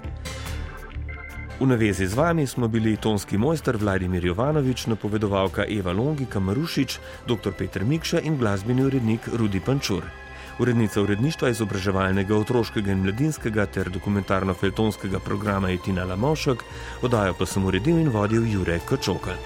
V 1.59 1.67
navezi 1.67 2.07
z 2.07 2.13
vami 2.13 2.47
smo 2.47 2.67
bili 2.67 2.97
tonski 2.97 3.37
mojster 3.37 3.77
Vladimir 3.77 4.25
Jovanovič, 4.25 4.87
napovedovalka 4.87 5.65
Eva 5.69 5.93
Longika 5.93 6.39
Marušič, 6.39 6.99
dr. 7.27 7.51
Petr 7.51 7.83
Mikša 7.85 8.19
in 8.19 8.37
glasbeni 8.37 8.83
urednik 8.83 9.21
Rudi 9.33 9.59
Pančur 9.59 10.22
urednica 10.59 11.01
uredništva 11.01 11.49
izobraževalnega 11.49 12.35
otroškega 12.35 12.91
in 12.91 13.03
mladinskega 13.03 13.65
ter 13.65 13.89
dokumentarno-feltonskega 13.89 15.19
programa 15.19 15.71
Etina 15.71 16.05
Lamošek, 16.05 16.63
oddajo 17.01 17.33
pa 17.39 17.45
sem 17.45 17.65
uredil 17.65 17.99
in 17.99 18.09
vodil 18.09 18.45
Jurek 18.47 18.85
Kočokal. 18.85 19.37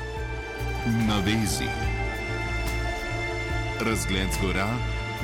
Na 1.07 1.19
vezi. 1.25 1.69
Razgled 3.79 4.31
z 4.33 4.45
gora 4.45 4.69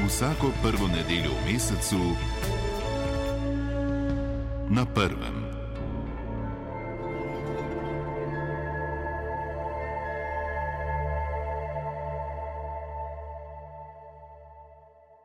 vsako 0.05 0.51
prvo 0.63 0.87
nedeljo 0.87 1.31
v 1.31 1.53
mesecu 1.53 2.15
na 4.69 4.85
prvem. 4.85 5.42